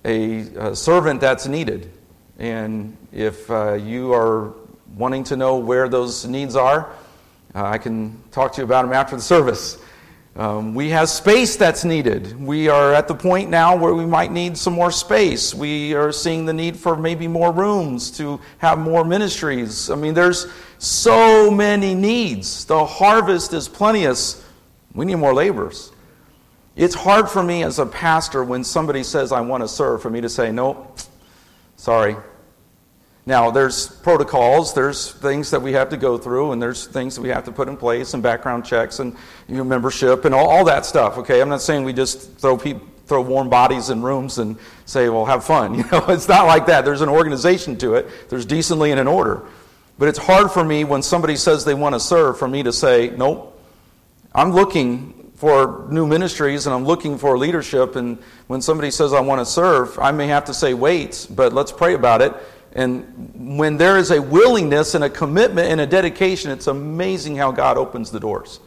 a, 0.04 0.40
a 0.70 0.76
servant 0.76 1.20
that's 1.20 1.46
needed. 1.46 1.90
And 2.38 2.96
if 3.12 3.50
uh, 3.50 3.74
you 3.74 4.12
are 4.12 4.54
wanting 4.96 5.22
to 5.24 5.36
know 5.36 5.58
where 5.58 5.88
those 5.88 6.26
needs 6.26 6.56
are, 6.56 6.90
uh, 7.54 7.64
I 7.64 7.78
can 7.78 8.20
talk 8.32 8.52
to 8.54 8.62
you 8.62 8.64
about 8.64 8.82
them 8.82 8.92
after 8.92 9.14
the 9.14 9.22
service. 9.22 9.78
Um, 10.36 10.74
we 10.74 10.90
have 10.90 11.08
space 11.08 11.56
that's 11.56 11.84
needed. 11.84 12.38
We 12.38 12.68
are 12.68 12.92
at 12.92 13.08
the 13.08 13.14
point 13.14 13.48
now 13.48 13.74
where 13.74 13.94
we 13.94 14.04
might 14.04 14.32
need 14.32 14.58
some 14.58 14.74
more 14.74 14.90
space. 14.90 15.54
We 15.54 15.94
are 15.94 16.12
seeing 16.12 16.44
the 16.44 16.52
need 16.52 16.76
for 16.76 16.94
maybe 16.96 17.26
more 17.26 17.52
rooms 17.52 18.10
to 18.18 18.38
have 18.58 18.78
more 18.78 19.02
ministries. 19.02 19.88
I 19.88 19.94
mean, 19.94 20.12
there's 20.12 20.46
so 20.78 21.50
many 21.50 21.94
needs. 21.94 22.66
The 22.66 22.84
harvest 22.84 23.54
is 23.54 23.68
plenteous, 23.68 24.44
we 24.94 25.06
need 25.06 25.14
more 25.16 25.32
laborers. 25.32 25.92
It's 26.74 26.94
hard 26.94 27.30
for 27.30 27.42
me 27.42 27.62
as 27.62 27.78
a 27.78 27.86
pastor 27.86 28.44
when 28.44 28.62
somebody 28.62 29.02
says, 29.02 29.32
I 29.32 29.40
want 29.40 29.62
to 29.62 29.68
serve, 29.68 30.02
for 30.02 30.10
me 30.10 30.20
to 30.20 30.28
say, 30.28 30.52
nope, 30.52 30.98
sorry. 31.76 32.16
Now, 33.26 33.50
there's 33.50 33.88
protocols, 33.88 34.72
there's 34.72 35.12
things 35.12 35.50
that 35.50 35.60
we 35.60 35.72
have 35.72 35.88
to 35.90 35.96
go 35.96 36.16
through, 36.16 36.52
and 36.52 36.62
there's 36.62 36.86
things 36.86 37.16
that 37.16 37.22
we 37.22 37.28
have 37.30 37.44
to 37.46 37.52
put 37.52 37.68
in 37.68 37.76
place, 37.76 38.14
and 38.14 38.22
background 38.22 38.64
checks, 38.64 39.00
and 39.00 39.16
you 39.48 39.56
know, 39.56 39.64
membership, 39.64 40.24
and 40.24 40.32
all, 40.34 40.48
all 40.48 40.64
that 40.64 40.86
stuff, 40.86 41.18
okay? 41.18 41.40
I'm 41.40 41.48
not 41.48 41.60
saying 41.60 41.84
we 41.84 41.92
just 41.92 42.38
throw 42.38 42.56
throw 43.06 43.22
warm 43.22 43.48
bodies 43.48 43.90
in 43.90 44.02
rooms 44.02 44.38
and 44.38 44.56
say, 44.84 45.08
well, 45.08 45.24
have 45.24 45.44
fun. 45.44 45.74
You 45.76 45.84
know, 45.92 46.06
it's 46.08 46.28
not 46.28 46.46
like 46.46 46.66
that. 46.66 46.84
There's 46.84 47.02
an 47.02 47.08
organization 47.08 47.76
to 47.78 47.94
it. 47.94 48.08
There's 48.28 48.44
decently 48.44 48.90
and 48.90 49.00
in 49.00 49.06
order. 49.06 49.42
But 49.98 50.08
it's 50.08 50.18
hard 50.18 50.50
for 50.50 50.64
me 50.64 50.84
when 50.84 51.02
somebody 51.02 51.36
says 51.36 51.64
they 51.64 51.74
want 51.74 51.94
to 51.94 52.00
serve 52.00 52.38
for 52.38 52.48
me 52.48 52.62
to 52.64 52.72
say, 52.72 53.10
nope, 53.16 53.58
I'm 54.34 54.52
looking 54.52 55.32
for 55.36 55.86
new 55.90 56.06
ministries 56.06 56.66
and 56.66 56.74
I'm 56.74 56.84
looking 56.84 57.16
for 57.16 57.38
leadership. 57.38 57.96
And 57.96 58.18
when 58.46 58.60
somebody 58.60 58.90
says, 58.90 59.12
I 59.12 59.20
want 59.20 59.40
to 59.40 59.46
serve, 59.46 59.98
I 59.98 60.10
may 60.10 60.26
have 60.26 60.46
to 60.46 60.54
say, 60.54 60.74
wait, 60.74 61.26
but 61.30 61.52
let's 61.52 61.72
pray 61.72 61.94
about 61.94 62.22
it. 62.22 62.34
And 62.76 63.56
when 63.56 63.78
there 63.78 63.96
is 63.96 64.10
a 64.10 64.20
willingness 64.20 64.94
and 64.94 65.02
a 65.02 65.08
commitment 65.08 65.70
and 65.70 65.80
a 65.80 65.86
dedication, 65.86 66.50
it's 66.50 66.66
amazing 66.66 67.34
how 67.34 67.50
God 67.50 67.78
opens 67.78 68.10
the 68.10 68.20
doors. 68.20 68.60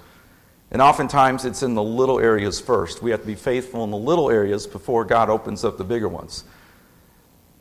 And 0.71 0.81
oftentimes 0.81 1.45
it's 1.45 1.61
in 1.61 1.75
the 1.75 1.83
little 1.83 2.19
areas 2.19 2.59
first. 2.59 3.03
We 3.03 3.11
have 3.11 3.21
to 3.21 3.27
be 3.27 3.35
faithful 3.35 3.83
in 3.83 3.91
the 3.91 3.97
little 3.97 4.31
areas 4.31 4.65
before 4.65 5.05
God 5.05 5.29
opens 5.29 5.63
up 5.63 5.77
the 5.77 5.83
bigger 5.83 6.09
ones. 6.09 6.43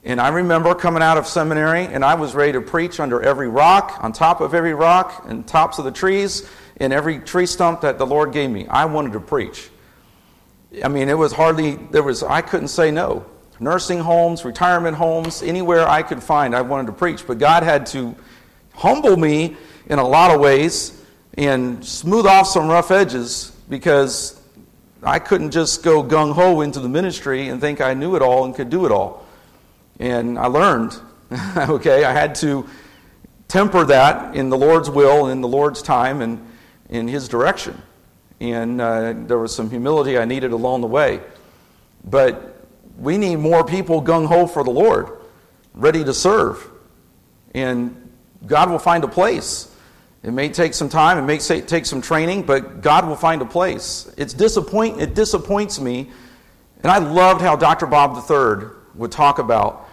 And 0.04 0.22
I 0.22 0.28
remember 0.28 0.74
coming 0.74 1.02
out 1.02 1.18
of 1.18 1.26
seminary 1.26 1.84
and 1.84 2.02
I 2.02 2.14
was 2.14 2.34
ready 2.34 2.52
to 2.52 2.62
preach 2.62 2.98
under 2.98 3.20
every 3.20 3.48
rock, 3.48 3.98
on 4.00 4.14
top 4.14 4.40
of 4.40 4.54
every 4.54 4.72
rock, 4.72 5.26
and 5.28 5.46
tops 5.46 5.78
of 5.78 5.84
the 5.84 5.90
trees 5.92 6.48
in 6.76 6.92
every 6.92 7.18
tree 7.18 7.44
stump 7.44 7.82
that 7.82 7.98
the 7.98 8.06
Lord 8.06 8.32
gave 8.32 8.48
me. 8.48 8.66
I 8.68 8.86
wanted 8.86 9.12
to 9.12 9.20
preach. 9.20 9.68
I 10.82 10.88
mean, 10.88 11.10
it 11.10 11.18
was 11.18 11.32
hardly, 11.32 11.74
there 11.90 12.02
was, 12.02 12.22
I 12.22 12.40
couldn't 12.40 12.68
say 12.68 12.90
no. 12.90 13.26
Nursing 13.60 13.98
homes, 13.98 14.44
retirement 14.44 14.96
homes, 14.96 15.42
anywhere 15.42 15.88
I 15.88 16.02
could 16.02 16.22
find, 16.22 16.54
I 16.54 16.62
wanted 16.62 16.86
to 16.86 16.92
preach. 16.92 17.26
But 17.26 17.38
God 17.38 17.62
had 17.62 17.86
to 17.86 18.14
humble 18.74 19.16
me 19.16 19.56
in 19.86 19.98
a 19.98 20.06
lot 20.06 20.30
of 20.32 20.40
ways 20.40 21.02
and 21.36 21.84
smooth 21.84 22.26
off 22.26 22.46
some 22.46 22.68
rough 22.68 22.90
edges 22.90 23.52
because 23.68 24.40
I 25.02 25.18
couldn't 25.18 25.50
just 25.50 25.82
go 25.82 26.02
gung 26.02 26.32
ho 26.34 26.60
into 26.60 26.80
the 26.80 26.88
ministry 26.88 27.48
and 27.48 27.60
think 27.60 27.80
I 27.80 27.94
knew 27.94 28.16
it 28.16 28.22
all 28.22 28.44
and 28.44 28.54
could 28.54 28.70
do 28.70 28.86
it 28.86 28.92
all. 28.92 29.26
And 29.98 30.38
I 30.38 30.46
learned, 30.46 30.96
okay, 31.56 32.04
I 32.04 32.12
had 32.12 32.34
to 32.36 32.68
temper 33.48 33.84
that 33.86 34.36
in 34.36 34.50
the 34.50 34.58
Lord's 34.58 34.90
will 34.90 35.28
in 35.28 35.40
the 35.40 35.48
Lord's 35.48 35.82
time. 35.82 36.20
And 36.20 36.44
in 36.88 37.08
His 37.08 37.28
direction. 37.28 37.80
And 38.40 38.80
uh, 38.80 39.14
there 39.26 39.38
was 39.38 39.54
some 39.54 39.70
humility 39.70 40.18
I 40.18 40.24
needed 40.24 40.52
along 40.52 40.80
the 40.80 40.86
way. 40.86 41.20
But 42.04 42.57
we 42.98 43.16
need 43.16 43.36
more 43.36 43.64
people 43.64 44.02
gung 44.02 44.26
ho 44.26 44.46
for 44.46 44.64
the 44.64 44.70
Lord, 44.70 45.08
ready 45.72 46.04
to 46.04 46.12
serve. 46.12 46.68
And 47.54 48.12
God 48.46 48.70
will 48.70 48.78
find 48.78 49.04
a 49.04 49.08
place. 49.08 49.74
It 50.22 50.32
may 50.32 50.48
take 50.48 50.74
some 50.74 50.88
time, 50.88 51.16
it 51.16 51.22
may 51.22 51.38
take 51.38 51.86
some 51.86 52.02
training, 52.02 52.42
but 52.42 52.80
God 52.80 53.06
will 53.06 53.16
find 53.16 53.40
a 53.40 53.46
place. 53.46 54.12
It's 54.16 54.34
disappoint, 54.34 55.00
it 55.00 55.14
disappoints 55.14 55.80
me. 55.80 56.10
And 56.82 56.90
I 56.90 56.98
loved 56.98 57.40
how 57.40 57.56
Dr. 57.56 57.86
Bob 57.86 58.16
III 58.28 58.70
would 58.94 59.12
talk 59.12 59.38
about 59.38 59.88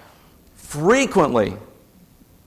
frequently 0.56 1.56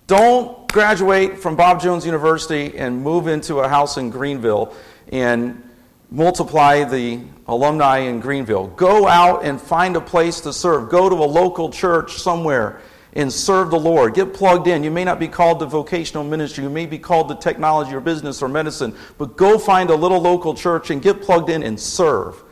don't 0.09 0.67
graduate 0.73 1.39
from 1.39 1.55
Bob 1.55 1.81
Jones 1.81 2.07
University 2.07 2.77
and 2.79 3.03
move 3.03 3.27
into 3.27 3.61
a 3.61 3.69
house 3.69 3.99
in 3.99 4.09
Greenville 4.09 4.75
and 5.13 5.68
multiply 6.11 6.85
the 6.85 7.21
alumni 7.47 7.99
in 7.99 8.21
Greenville. 8.21 8.69
Go 8.69 9.07
out 9.07 9.45
and 9.45 9.61
find 9.61 9.97
a 9.97 10.01
place 10.01 10.41
to 10.43 10.53
serve. 10.53 10.89
Go 10.89 11.09
to 11.09 11.17
a 11.17 11.27
local 11.27 11.71
church 11.71 12.15
somewhere 12.15 12.81
and 13.15 13.33
serve 13.33 13.71
the 13.71 13.79
Lord. 13.79 14.15
Get 14.15 14.33
plugged 14.35 14.67
in. 14.67 14.85
You 14.85 14.91
may 14.91 15.05
not 15.05 15.19
be 15.19 15.29
called 15.29 15.61
to 15.61 15.67
vocational 15.67 16.25
ministry, 16.25 16.65
you 16.65 16.71
may 16.71 16.87
be 16.87 16.99
called 16.99 17.29
to 17.29 17.35
technology 17.35 17.95
or 17.95 18.01
business 18.01 18.43
or 18.43 18.49
medicine, 18.49 18.95
but 19.17 19.37
go 19.37 19.59
find 19.59 19.91
a 19.91 19.95
little 19.95 20.21
local 20.21 20.55
church 20.55 20.91
and 20.91 21.03
get 21.03 21.23
plugged 21.23 21.51
in 21.51 21.63
and 21.63 21.79
serve. 21.79 22.43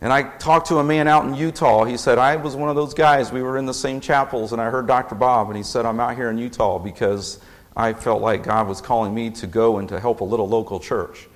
And 0.00 0.12
I 0.12 0.22
talked 0.22 0.68
to 0.68 0.78
a 0.78 0.84
man 0.84 1.08
out 1.08 1.24
in 1.24 1.34
Utah. 1.34 1.84
He 1.84 1.96
said, 1.96 2.18
I 2.18 2.36
was 2.36 2.54
one 2.54 2.68
of 2.68 2.76
those 2.76 2.94
guys. 2.94 3.32
We 3.32 3.42
were 3.42 3.58
in 3.58 3.66
the 3.66 3.74
same 3.74 4.00
chapels, 4.00 4.52
and 4.52 4.62
I 4.62 4.70
heard 4.70 4.86
Dr. 4.86 5.16
Bob, 5.16 5.48
and 5.48 5.56
he 5.56 5.64
said, 5.64 5.84
I'm 5.84 5.98
out 5.98 6.14
here 6.14 6.30
in 6.30 6.38
Utah 6.38 6.78
because 6.78 7.40
I 7.76 7.92
felt 7.94 8.22
like 8.22 8.44
God 8.44 8.68
was 8.68 8.80
calling 8.80 9.12
me 9.12 9.30
to 9.30 9.48
go 9.48 9.78
and 9.78 9.88
to 9.88 9.98
help 9.98 10.20
a 10.20 10.24
little 10.24 10.48
local 10.48 10.78
church. 10.78 11.26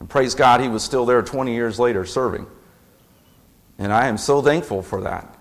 And 0.00 0.08
praise 0.08 0.34
God, 0.34 0.60
he 0.60 0.68
was 0.68 0.82
still 0.82 1.06
there 1.06 1.22
20 1.22 1.54
years 1.54 1.78
later 1.78 2.04
serving. 2.04 2.46
And 3.78 3.92
I 3.92 4.08
am 4.08 4.18
so 4.18 4.42
thankful 4.42 4.82
for 4.82 5.02
that. 5.02 5.34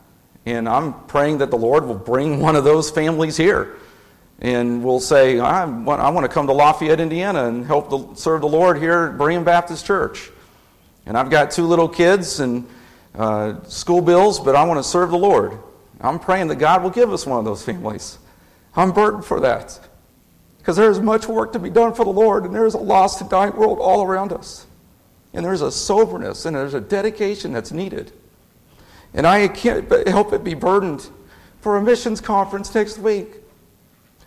And 0.46 0.70
I'm 0.70 0.94
praying 1.08 1.40
that 1.40 1.52
the 1.52 1.58
Lord 1.58 1.86
will 1.86 1.96
bring 1.96 2.40
one 2.40 2.56
of 2.56 2.64
those 2.64 2.90
families 2.90 3.36
here. 3.36 3.76
And 4.40 4.84
we'll 4.84 5.00
say, 5.00 5.40
I 5.40 5.66
want, 5.66 6.00
I 6.00 6.10
want 6.10 6.26
to 6.26 6.32
come 6.32 6.48
to 6.48 6.54
Lafayette, 6.54 7.00
Indiana 7.00 7.46
and 7.46 7.66
help 7.66 7.90
the, 7.90 8.16
serve 8.16 8.42
the 8.42 8.48
Lord 8.48 8.78
here 8.78 9.12
at 9.12 9.20
Berean 9.20 9.44
Baptist 9.44 9.86
Church. 9.86 10.30
And 11.06 11.18
I've 11.18 11.30
got 11.30 11.52
two 11.52 11.66
little 11.66 11.90
kids 11.90 12.40
and 12.40 12.68
uh, 13.16 13.64
school 13.64 14.02
bills, 14.02 14.40
but 14.40 14.56
I 14.56 14.64
want 14.64 14.78
to 14.78 14.84
serve 14.84 15.10
the 15.10 15.18
Lord. 15.18 15.58
I'm 16.00 16.20
praying 16.20 16.48
that 16.50 16.58
God 16.58 16.84
will 16.84 16.92
give 16.92 17.12
us 17.12 17.26
one 17.26 17.40
of 17.40 17.46
those 17.46 17.64
families. 17.64 18.20
I'm 18.76 18.92
burdened 18.92 19.26
for 19.26 19.40
that. 19.40 19.80
Because 20.68 20.76
there 20.76 20.92
is 20.92 21.00
much 21.00 21.30
work 21.30 21.54
to 21.54 21.60
be 21.60 21.70
done 21.70 21.94
for 21.94 22.04
the 22.04 22.12
Lord, 22.12 22.44
and 22.44 22.54
there 22.54 22.66
is 22.66 22.74
a 22.74 22.78
lost 22.78 23.22
and 23.22 23.30
dying 23.30 23.56
world 23.56 23.80
all 23.80 24.04
around 24.04 24.34
us. 24.34 24.66
And 25.34 25.46
there's 25.46 25.62
a 25.62 25.72
soberness 25.72 26.46
and 26.46 26.58
there's 26.58 26.74
a 26.74 26.82
dedication 26.82 27.54
that's 27.54 27.72
needed. 27.72 28.12
And 29.14 29.26
I 29.26 29.48
can't 29.48 29.90
help 30.10 30.32
but 30.32 30.44
be 30.44 30.56
burdened 30.56 31.08
for 31.62 31.78
a 31.78 31.82
missions 31.82 32.20
conference 32.20 32.76
next 32.76 32.98
week 32.98 33.36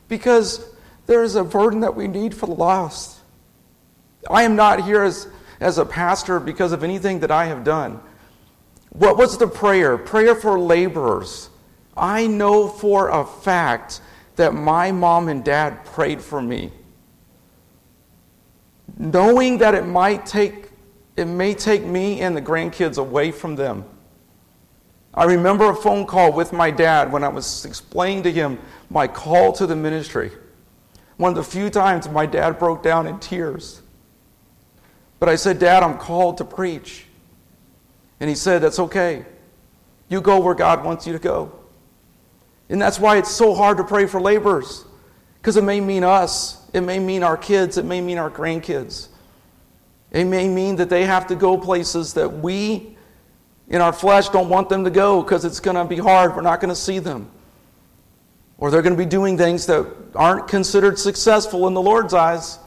because 0.08 0.64
there 1.04 1.22
is 1.22 1.34
a 1.34 1.44
burden 1.44 1.80
that 1.80 1.94
we 1.94 2.08
need 2.08 2.34
for 2.34 2.46
the 2.46 2.54
lost. 2.54 3.18
I 4.30 4.44
am 4.44 4.56
not 4.56 4.82
here 4.84 5.02
as 5.02 5.28
as 5.60 5.76
a 5.76 5.84
pastor 5.84 6.40
because 6.40 6.72
of 6.72 6.82
anything 6.82 7.20
that 7.20 7.30
I 7.30 7.44
have 7.44 7.64
done. 7.64 8.00
What 8.92 9.18
was 9.18 9.36
the 9.36 9.46
prayer? 9.46 9.98
Prayer 9.98 10.34
for 10.34 10.58
laborers. 10.58 11.50
I 11.94 12.28
know 12.28 12.66
for 12.66 13.10
a 13.10 13.26
fact 13.26 14.00
that 14.40 14.54
my 14.54 14.90
mom 14.90 15.28
and 15.28 15.44
dad 15.44 15.84
prayed 15.84 16.20
for 16.20 16.40
me. 16.42 16.72
knowing 18.98 19.58
that 19.58 19.74
it 19.74 19.86
might 19.86 20.26
take 20.26 20.70
it 21.16 21.26
may 21.26 21.54
take 21.54 21.84
me 21.84 22.20
and 22.20 22.36
the 22.36 22.42
grandkids 22.42 22.98
away 22.98 23.30
from 23.30 23.56
them. 23.56 23.84
I 25.12 25.24
remember 25.24 25.70
a 25.70 25.74
phone 25.74 26.06
call 26.06 26.32
with 26.32 26.52
my 26.52 26.70
dad 26.70 27.12
when 27.12 27.22
I 27.22 27.28
was 27.28 27.64
explaining 27.64 28.22
to 28.24 28.32
him 28.32 28.58
my 28.88 29.06
call 29.06 29.52
to 29.54 29.66
the 29.66 29.76
ministry. 29.76 30.30
One 31.18 31.30
of 31.30 31.36
the 31.36 31.44
few 31.44 31.68
times 31.68 32.08
my 32.08 32.24
dad 32.26 32.58
broke 32.58 32.82
down 32.82 33.06
in 33.06 33.18
tears. 33.18 33.82
But 35.18 35.28
I 35.28 35.36
said, 35.36 35.58
Dad, 35.58 35.82
I'm 35.82 35.98
called 35.98 36.38
to 36.38 36.44
preach. 36.44 37.04
And 38.20 38.30
he 38.30 38.36
said, 38.36 38.62
That's 38.62 38.78
okay. 38.78 39.26
You 40.08 40.22
go 40.22 40.40
where 40.40 40.54
God 40.54 40.84
wants 40.84 41.06
you 41.06 41.12
to 41.12 41.18
go. 41.18 41.59
And 42.70 42.80
that's 42.80 42.98
why 42.98 43.18
it's 43.18 43.30
so 43.30 43.54
hard 43.54 43.76
to 43.78 43.84
pray 43.84 44.06
for 44.06 44.20
laborers, 44.20 44.84
because 45.40 45.56
it 45.56 45.64
may 45.64 45.80
mean 45.80 46.04
us, 46.04 46.64
it 46.72 46.82
may 46.82 47.00
mean 47.00 47.22
our 47.22 47.36
kids, 47.36 47.76
it 47.76 47.84
may 47.84 48.00
mean 48.00 48.16
our 48.16 48.30
grandkids. 48.30 49.08
It 50.12 50.24
may 50.24 50.48
mean 50.48 50.76
that 50.76 50.88
they 50.88 51.04
have 51.04 51.26
to 51.28 51.36
go 51.36 51.58
places 51.58 52.14
that 52.14 52.28
we 52.28 52.96
in 53.68 53.80
our 53.80 53.92
flesh 53.92 54.28
don't 54.28 54.48
want 54.48 54.68
them 54.68 54.84
to 54.84 54.90
go 54.90 55.22
because 55.22 55.44
it's 55.44 55.60
going 55.60 55.76
to 55.76 55.84
be 55.84 55.96
hard. 55.96 56.34
We're 56.34 56.42
not 56.42 56.60
going 56.60 56.70
to 56.70 56.80
see 56.80 56.98
them. 56.98 57.30
Or 58.58 58.70
they're 58.70 58.82
going 58.82 58.96
to 58.96 58.98
be 58.98 59.08
doing 59.08 59.38
things 59.38 59.66
that 59.66 59.86
aren't 60.14 60.48
considered 60.48 60.98
successful 60.98 61.66
in 61.68 61.74
the 61.74 61.80
Lord's 61.80 62.12
eyes. 62.12 62.58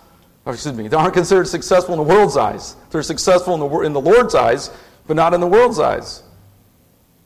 Or 0.45 0.53
excuse 0.53 0.75
me, 0.75 0.87
they 0.87 0.97
aren't 0.97 1.13
considered 1.13 1.47
successful 1.47 1.93
in 1.93 2.07
the 2.07 2.13
world's 2.13 2.37
eyes. 2.37 2.75
They're 2.89 3.03
successful 3.03 3.53
in 3.53 3.59
the, 3.59 3.79
in 3.81 3.93
the 3.93 4.01
Lord's 4.01 4.35
eyes, 4.35 4.69
but 5.05 5.15
not 5.15 5.33
in 5.33 5.41
the 5.41 5.47
world's 5.47 5.79
eyes. 5.79 6.23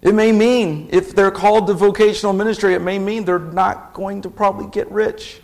It 0.07 0.15
may 0.15 0.31
mean, 0.31 0.87
if 0.93 1.13
they're 1.13 1.31
called 1.31 1.67
to 1.67 1.73
vocational 1.73 2.31
ministry, 2.31 2.73
it 2.73 2.81
may 2.81 2.97
mean 2.97 3.25
they're 3.25 3.39
not 3.39 3.91
going 3.91 4.21
to 4.21 4.29
probably 4.29 4.67
get 4.67 4.89
rich, 4.89 5.41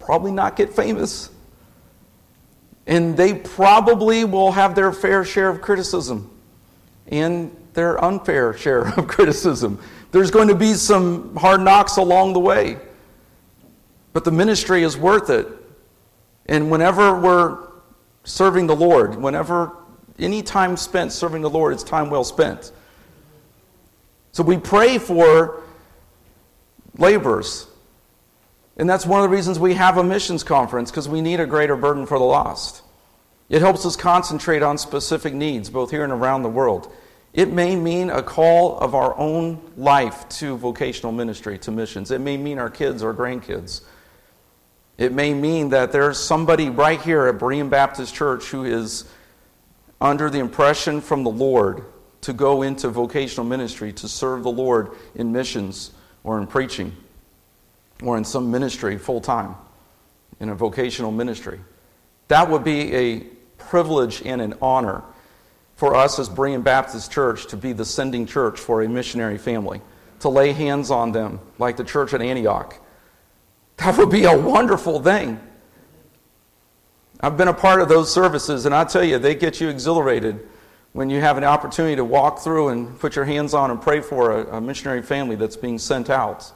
probably 0.00 0.32
not 0.32 0.56
get 0.56 0.74
famous. 0.74 1.30
And 2.84 3.16
they 3.16 3.32
probably 3.32 4.24
will 4.24 4.50
have 4.50 4.74
their 4.74 4.90
fair 4.90 5.24
share 5.24 5.48
of 5.48 5.60
criticism 5.60 6.36
and 7.06 7.56
their 7.74 8.04
unfair 8.04 8.54
share 8.58 8.88
of 8.88 9.06
criticism. 9.06 9.80
There's 10.10 10.32
going 10.32 10.48
to 10.48 10.56
be 10.56 10.74
some 10.74 11.36
hard 11.36 11.60
knocks 11.60 11.96
along 11.96 12.32
the 12.32 12.40
way. 12.40 12.76
But 14.12 14.24
the 14.24 14.32
ministry 14.32 14.82
is 14.82 14.96
worth 14.96 15.30
it. 15.30 15.46
And 16.46 16.72
whenever 16.72 17.16
we're 17.16 17.68
serving 18.24 18.66
the 18.66 18.74
Lord, 18.74 19.14
whenever 19.14 19.76
any 20.18 20.42
time 20.42 20.76
spent 20.76 21.12
serving 21.12 21.42
the 21.42 21.50
Lord, 21.50 21.72
it's 21.72 21.84
time 21.84 22.10
well 22.10 22.24
spent. 22.24 22.72
So 24.32 24.42
we 24.42 24.58
pray 24.58 24.98
for 24.98 25.62
laborers. 26.96 27.66
And 28.76 28.88
that's 28.88 29.04
one 29.04 29.22
of 29.22 29.30
the 29.30 29.36
reasons 29.36 29.58
we 29.58 29.74
have 29.74 29.98
a 29.98 30.04
missions 30.04 30.42
conference, 30.42 30.90
because 30.90 31.08
we 31.08 31.20
need 31.20 31.40
a 31.40 31.46
greater 31.46 31.76
burden 31.76 32.06
for 32.06 32.18
the 32.18 32.24
lost. 32.24 32.82
It 33.48 33.60
helps 33.60 33.84
us 33.84 33.96
concentrate 33.96 34.62
on 34.62 34.78
specific 34.78 35.34
needs, 35.34 35.68
both 35.68 35.90
here 35.90 36.04
and 36.04 36.12
around 36.12 36.42
the 36.42 36.48
world. 36.48 36.92
It 37.32 37.52
may 37.52 37.76
mean 37.76 38.10
a 38.10 38.22
call 38.22 38.78
of 38.78 38.94
our 38.94 39.16
own 39.18 39.60
life 39.76 40.28
to 40.30 40.56
vocational 40.56 41.12
ministry, 41.12 41.58
to 41.58 41.70
missions. 41.70 42.10
It 42.10 42.20
may 42.20 42.36
mean 42.36 42.58
our 42.58 42.70
kids 42.70 43.02
or 43.02 43.12
grandkids. 43.12 43.82
It 44.98 45.12
may 45.12 45.34
mean 45.34 45.70
that 45.70 45.92
there's 45.92 46.18
somebody 46.18 46.70
right 46.70 47.00
here 47.00 47.26
at 47.26 47.38
Berean 47.38 47.70
Baptist 47.70 48.14
Church 48.14 48.46
who 48.46 48.64
is 48.64 49.04
under 50.00 50.30
the 50.30 50.38
impression 50.38 51.00
from 51.00 51.24
the 51.24 51.30
Lord 51.30 51.84
to 52.22 52.32
go 52.32 52.62
into 52.62 52.88
vocational 52.88 53.46
ministry, 53.46 53.92
to 53.94 54.08
serve 54.08 54.42
the 54.42 54.50
Lord 54.50 54.90
in 55.14 55.32
missions 55.32 55.92
or 56.22 56.38
in 56.38 56.46
preaching 56.46 56.94
or 58.02 58.16
in 58.16 58.24
some 58.24 58.50
ministry 58.50 58.98
full 58.98 59.20
time, 59.20 59.54
in 60.38 60.48
a 60.48 60.54
vocational 60.54 61.12
ministry. 61.12 61.60
That 62.28 62.48
would 62.50 62.64
be 62.64 62.94
a 62.94 63.20
privilege 63.58 64.22
and 64.24 64.40
an 64.40 64.54
honor 64.62 65.02
for 65.76 65.94
us 65.94 66.18
as 66.18 66.28
Berean 66.28 66.62
Baptist 66.62 67.10
Church 67.10 67.46
to 67.48 67.56
be 67.56 67.72
the 67.72 67.84
sending 67.84 68.26
church 68.26 68.58
for 68.58 68.82
a 68.82 68.88
missionary 68.88 69.38
family, 69.38 69.80
to 70.20 70.28
lay 70.28 70.52
hands 70.52 70.90
on 70.90 71.12
them 71.12 71.40
like 71.58 71.76
the 71.76 71.84
church 71.84 72.12
at 72.12 72.20
Antioch. 72.20 72.78
That 73.78 73.96
would 73.96 74.10
be 74.10 74.24
a 74.24 74.36
wonderful 74.36 75.02
thing. 75.02 75.40
I've 77.22 77.36
been 77.36 77.48
a 77.48 77.54
part 77.54 77.80
of 77.80 77.88
those 77.88 78.12
services, 78.12 78.66
and 78.66 78.74
I 78.74 78.84
tell 78.84 79.04
you, 79.04 79.18
they 79.18 79.34
get 79.34 79.60
you 79.60 79.68
exhilarated 79.68 80.46
when 80.92 81.10
you 81.10 81.20
have 81.20 81.36
an 81.38 81.44
opportunity 81.44 81.96
to 81.96 82.04
walk 82.04 82.40
through 82.40 82.68
and 82.68 82.98
put 82.98 83.16
your 83.16 83.24
hands 83.24 83.54
on 83.54 83.70
and 83.70 83.80
pray 83.80 84.00
for 84.00 84.40
a, 84.40 84.56
a 84.56 84.60
missionary 84.60 85.02
family 85.02 85.36
that's 85.36 85.56
being 85.56 85.78
sent 85.78 86.10
out. 86.10 86.50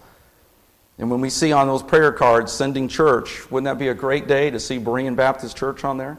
And 0.98 1.10
when 1.10 1.20
we 1.20 1.30
see 1.30 1.52
on 1.52 1.66
those 1.66 1.82
prayer 1.82 2.12
cards, 2.12 2.52
sending 2.52 2.88
church, 2.88 3.50
wouldn't 3.50 3.64
that 3.64 3.78
be 3.78 3.88
a 3.88 3.94
great 3.94 4.26
day 4.26 4.50
to 4.50 4.60
see 4.60 4.78
Berean 4.78 5.16
Baptist 5.16 5.56
Church 5.56 5.84
on 5.84 5.98
there? 5.98 6.18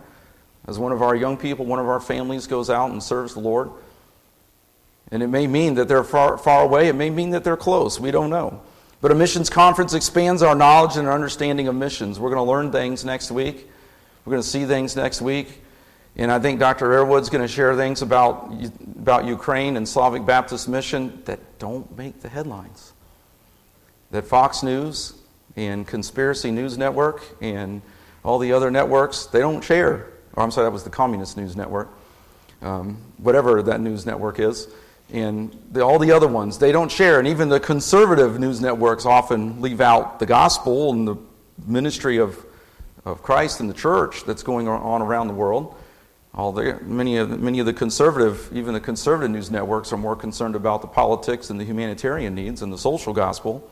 as 0.67 0.79
one 0.79 0.91
of 0.91 1.01
our 1.01 1.15
young 1.15 1.37
people, 1.37 1.65
one 1.65 1.79
of 1.79 1.87
our 1.87 1.99
families 1.99 2.47
goes 2.47 2.69
out 2.69 2.91
and 2.91 3.01
serves 3.01 3.33
the 3.33 3.39
Lord. 3.39 3.69
And 5.11 5.21
it 5.21 5.27
may 5.27 5.45
mean 5.45 5.75
that 5.75 5.87
they're 5.87 6.03
far, 6.03 6.37
far 6.37 6.63
away, 6.63 6.87
it 6.87 6.95
may 6.95 7.09
mean 7.09 7.31
that 7.31 7.43
they're 7.43 7.57
close. 7.57 7.99
We 7.99 8.11
don't 8.11 8.29
know. 8.29 8.61
But 9.01 9.11
a 9.11 9.15
missions 9.15 9.49
conference 9.49 9.93
expands 9.93 10.41
our 10.41 10.55
knowledge 10.55 10.97
and 10.97 11.07
our 11.07 11.13
understanding 11.13 11.67
of 11.67 11.75
missions. 11.75 12.19
We're 12.19 12.31
going 12.31 12.43
to 12.43 12.51
learn 12.51 12.71
things 12.71 13.05
next 13.05 13.29
week. 13.29 13.69
We're 14.23 14.31
going 14.31 14.41
to 14.41 14.47
see 14.47 14.65
things 14.65 14.95
next 14.95 15.21
week. 15.21 15.61
And 16.17 16.31
I 16.31 16.39
think 16.39 16.59
Dr. 16.59 16.87
Airwood's 16.87 17.29
going 17.29 17.41
to 17.41 17.47
share 17.47 17.75
things 17.75 18.01
about, 18.01 18.53
about 18.99 19.25
Ukraine 19.25 19.75
and 19.75 19.87
Slavic 19.87 20.25
Baptist 20.25 20.69
Mission 20.69 21.21
that 21.25 21.59
don't 21.59 21.97
make 21.97 22.21
the 22.21 22.29
headlines. 22.29 22.93
That 24.11 24.25
Fox 24.25 24.63
News 24.63 25.13
and 25.55 25.85
Conspiracy 25.85 26.51
News 26.51 26.77
Network 26.77 27.21
and 27.41 27.81
all 28.23 28.39
the 28.39 28.53
other 28.53 28.71
networks, 28.71 29.25
they 29.25 29.39
don't 29.39 29.63
share 29.63 30.11
or 30.35 30.43
I'm 30.43 30.51
sorry, 30.51 30.65
that 30.65 30.71
was 30.71 30.83
the 30.83 30.89
Communist 30.89 31.37
News 31.37 31.55
Network, 31.55 31.89
um, 32.61 32.97
whatever 33.17 33.61
that 33.63 33.79
news 33.81 34.05
network 34.05 34.39
is. 34.39 34.67
And 35.13 35.55
the, 35.71 35.81
all 35.81 35.99
the 35.99 36.11
other 36.11 36.27
ones, 36.27 36.57
they 36.57 36.71
don't 36.71 36.91
share. 36.91 37.19
And 37.19 37.27
even 37.27 37.47
the 37.47 37.59
conservative 37.59 38.39
news 38.39 38.59
networks 38.59 39.05
often 39.05 39.61
leave 39.61 39.79
out 39.79 40.19
the 40.19 40.25
gospel 40.25 40.91
and 40.91 41.07
the 41.07 41.15
ministry 41.65 42.17
of, 42.17 42.43
of 43.05 43.21
Christ 43.21 43.59
and 43.59 43.69
the 43.69 43.73
church 43.73 44.23
that's 44.25 44.43
going 44.43 44.67
on 44.67 45.01
around 45.01 45.27
the 45.27 45.33
world. 45.33 45.75
All 46.35 46.51
the, 46.51 46.77
many, 46.83 47.15
of, 47.15 47.39
many 47.39 47.59
of 47.59 47.65
the 47.65 47.73
conservative, 47.73 48.49
even 48.53 48.73
the 48.73 48.81
conservative 48.81 49.31
news 49.31 49.49
networks, 49.49 49.93
are 49.93 49.97
more 49.97 50.17
concerned 50.17 50.55
about 50.55 50.81
the 50.81 50.87
politics 50.87 51.49
and 51.49 51.57
the 51.57 51.63
humanitarian 51.63 52.35
needs 52.35 52.61
and 52.61 52.73
the 52.73 52.77
social 52.77 53.13
gospel. 53.13 53.69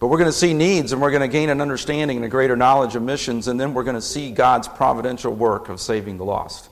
But 0.00 0.08
we're 0.08 0.18
going 0.18 0.28
to 0.28 0.36
see 0.36 0.52
needs 0.52 0.92
and 0.92 1.00
we're 1.00 1.10
going 1.10 1.22
to 1.22 1.28
gain 1.28 1.48
an 1.48 1.62
understanding 1.62 2.18
and 2.18 2.26
a 2.26 2.28
greater 2.28 2.56
knowledge 2.56 2.94
of 2.94 3.02
missions, 3.02 3.48
and 3.48 3.58
then 3.58 3.72
we're 3.72 3.84
going 3.84 3.96
to 3.96 4.02
see 4.02 4.30
God's 4.30 4.68
providential 4.68 5.34
work 5.34 5.70
of 5.70 5.80
saving 5.80 6.18
the 6.18 6.24
lost. 6.24 6.68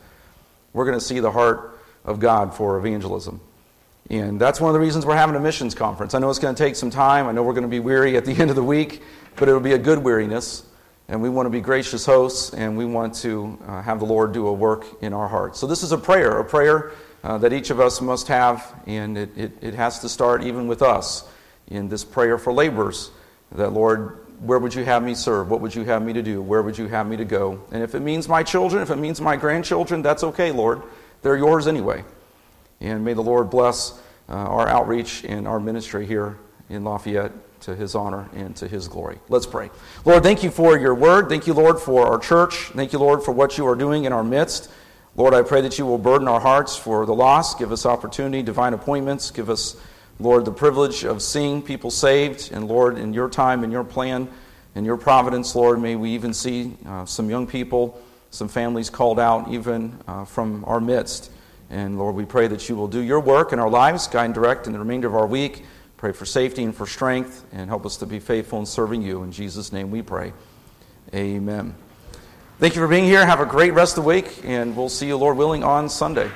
We're 0.74 0.84
going 0.84 0.98
to 0.98 1.04
see 1.04 1.20
the 1.20 1.32
heart 1.32 1.80
of 2.04 2.20
God 2.20 2.54
for 2.54 2.78
evangelism. 2.78 3.40
And 4.10 4.38
that's 4.38 4.60
one 4.60 4.68
of 4.68 4.74
the 4.74 4.80
reasons 4.80 5.06
we're 5.06 5.16
having 5.16 5.36
a 5.36 5.40
missions 5.40 5.74
conference. 5.74 6.14
I 6.14 6.18
know 6.18 6.28
it's 6.28 6.38
going 6.38 6.54
to 6.54 6.62
take 6.62 6.76
some 6.76 6.90
time. 6.90 7.26
I 7.26 7.32
know 7.32 7.42
we're 7.42 7.52
going 7.52 7.62
to 7.62 7.68
be 7.68 7.80
weary 7.80 8.18
at 8.18 8.26
the 8.26 8.32
end 8.32 8.50
of 8.50 8.56
the 8.56 8.64
week, 8.64 9.02
but 9.36 9.48
it'll 9.48 9.60
be 9.60 9.72
a 9.72 9.78
good 9.78 9.98
weariness. 9.98 10.64
And 11.08 11.22
we 11.22 11.30
want 11.30 11.46
to 11.46 11.50
be 11.50 11.62
gracious 11.62 12.04
hosts, 12.04 12.52
and 12.52 12.76
we 12.76 12.84
want 12.84 13.14
to 13.16 13.58
uh, 13.66 13.80
have 13.80 13.98
the 13.98 14.04
Lord 14.04 14.32
do 14.32 14.46
a 14.46 14.52
work 14.52 14.84
in 15.00 15.14
our 15.14 15.26
hearts. 15.26 15.58
So, 15.58 15.66
this 15.66 15.82
is 15.82 15.92
a 15.92 15.96
prayer, 15.98 16.38
a 16.38 16.44
prayer 16.44 16.92
uh, 17.24 17.38
that 17.38 17.52
each 17.52 17.70
of 17.70 17.80
us 17.80 18.02
must 18.02 18.28
have, 18.28 18.74
and 18.86 19.16
it, 19.16 19.30
it, 19.36 19.52
it 19.62 19.74
has 19.74 20.00
to 20.00 20.08
start 20.08 20.44
even 20.44 20.68
with 20.68 20.82
us 20.82 21.26
in 21.68 21.88
this 21.88 22.04
prayer 22.04 22.36
for 22.36 22.52
laborers 22.52 23.10
that, 23.52 23.70
Lord, 23.70 24.18
where 24.40 24.58
would 24.58 24.74
you 24.74 24.84
have 24.84 25.02
me 25.02 25.14
serve? 25.14 25.50
What 25.50 25.62
would 25.62 25.74
you 25.74 25.84
have 25.84 26.02
me 26.02 26.12
to 26.12 26.22
do? 26.22 26.42
Where 26.42 26.62
would 26.62 26.76
you 26.76 26.86
have 26.88 27.06
me 27.08 27.16
to 27.16 27.24
go? 27.24 27.60
And 27.72 27.82
if 27.82 27.94
it 27.94 28.00
means 28.00 28.28
my 28.28 28.42
children, 28.42 28.82
if 28.82 28.90
it 28.90 28.96
means 28.96 29.20
my 29.20 29.36
grandchildren, 29.36 30.02
that's 30.02 30.22
okay, 30.22 30.52
Lord. 30.52 30.82
They're 31.22 31.36
yours 31.36 31.66
anyway. 31.66 32.04
And 32.80 33.04
may 33.04 33.14
the 33.14 33.22
Lord 33.22 33.50
bless 33.50 33.98
uh, 34.28 34.34
our 34.34 34.68
outreach 34.68 35.24
and 35.24 35.48
our 35.48 35.58
ministry 35.58 36.06
here 36.06 36.38
in 36.68 36.84
Lafayette 36.84 37.32
to 37.60 37.74
his 37.74 37.94
honor 37.94 38.28
and 38.34 38.54
to 38.56 38.68
his 38.68 38.88
glory. 38.88 39.18
Let's 39.28 39.46
pray. 39.46 39.70
Lord, 40.04 40.22
thank 40.22 40.42
you 40.42 40.50
for 40.50 40.78
your 40.78 40.94
word. 40.94 41.28
Thank 41.28 41.46
you, 41.46 41.54
Lord, 41.54 41.78
for 41.78 42.06
our 42.06 42.18
church. 42.18 42.70
Thank 42.74 42.92
you, 42.92 42.98
Lord, 42.98 43.22
for 43.22 43.32
what 43.32 43.58
you 43.58 43.66
are 43.66 43.74
doing 43.74 44.04
in 44.04 44.12
our 44.12 44.24
midst. 44.24 44.70
Lord, 45.16 45.34
I 45.34 45.42
pray 45.42 45.60
that 45.62 45.78
you 45.78 45.86
will 45.86 45.98
burden 45.98 46.28
our 46.28 46.40
hearts 46.40 46.76
for 46.76 47.04
the 47.04 47.14
lost, 47.14 47.58
give 47.58 47.72
us 47.72 47.84
opportunity, 47.84 48.42
divine 48.42 48.74
appointments, 48.74 49.30
give 49.30 49.50
us 49.50 49.76
Lord, 50.20 50.44
the 50.44 50.52
privilege 50.52 51.04
of 51.04 51.22
seeing 51.22 51.62
people 51.62 51.92
saved, 51.92 52.50
and 52.52 52.66
Lord, 52.66 52.98
in 52.98 53.12
your 53.12 53.28
time, 53.28 53.62
in 53.62 53.70
your 53.70 53.84
plan, 53.84 54.28
in 54.74 54.84
your 54.84 54.96
providence, 54.96 55.54
Lord, 55.54 55.80
may 55.80 55.94
we 55.94 56.10
even 56.10 56.34
see 56.34 56.76
uh, 56.86 57.04
some 57.04 57.30
young 57.30 57.46
people, 57.46 58.02
some 58.30 58.48
families 58.48 58.90
called 58.90 59.20
out 59.20 59.48
even 59.48 59.96
uh, 60.08 60.24
from 60.24 60.64
our 60.64 60.80
midst. 60.80 61.30
And 61.70 61.98
Lord, 61.98 62.16
we 62.16 62.24
pray 62.24 62.48
that 62.48 62.68
you 62.68 62.74
will 62.74 62.88
do 62.88 63.00
your 63.00 63.20
work 63.20 63.52
in 63.52 63.60
our 63.60 63.70
lives, 63.70 64.08
guide 64.08 64.24
and 64.24 64.34
direct 64.34 64.66
in 64.66 64.72
the 64.72 64.80
remainder 64.80 65.06
of 65.06 65.14
our 65.14 65.26
week. 65.26 65.64
Pray 65.98 66.12
for 66.12 66.24
safety 66.24 66.62
and 66.62 66.74
for 66.74 66.86
strength, 66.86 67.44
and 67.52 67.68
help 67.68 67.84
us 67.84 67.96
to 67.96 68.06
be 68.06 68.20
faithful 68.20 68.60
in 68.60 68.66
serving 68.66 69.02
you. 69.02 69.24
In 69.24 69.32
Jesus' 69.32 69.72
name 69.72 69.90
we 69.90 70.00
pray. 70.00 70.32
Amen. 71.12 71.74
Thank 72.60 72.76
you 72.76 72.80
for 72.80 72.86
being 72.86 73.04
here. 73.04 73.26
Have 73.26 73.40
a 73.40 73.46
great 73.46 73.74
rest 73.74 73.98
of 73.98 74.04
the 74.04 74.08
week, 74.08 74.40
and 74.44 74.76
we'll 74.76 74.88
see 74.88 75.08
you, 75.08 75.16
Lord 75.16 75.36
willing, 75.36 75.64
on 75.64 75.88
Sunday. 75.88 76.30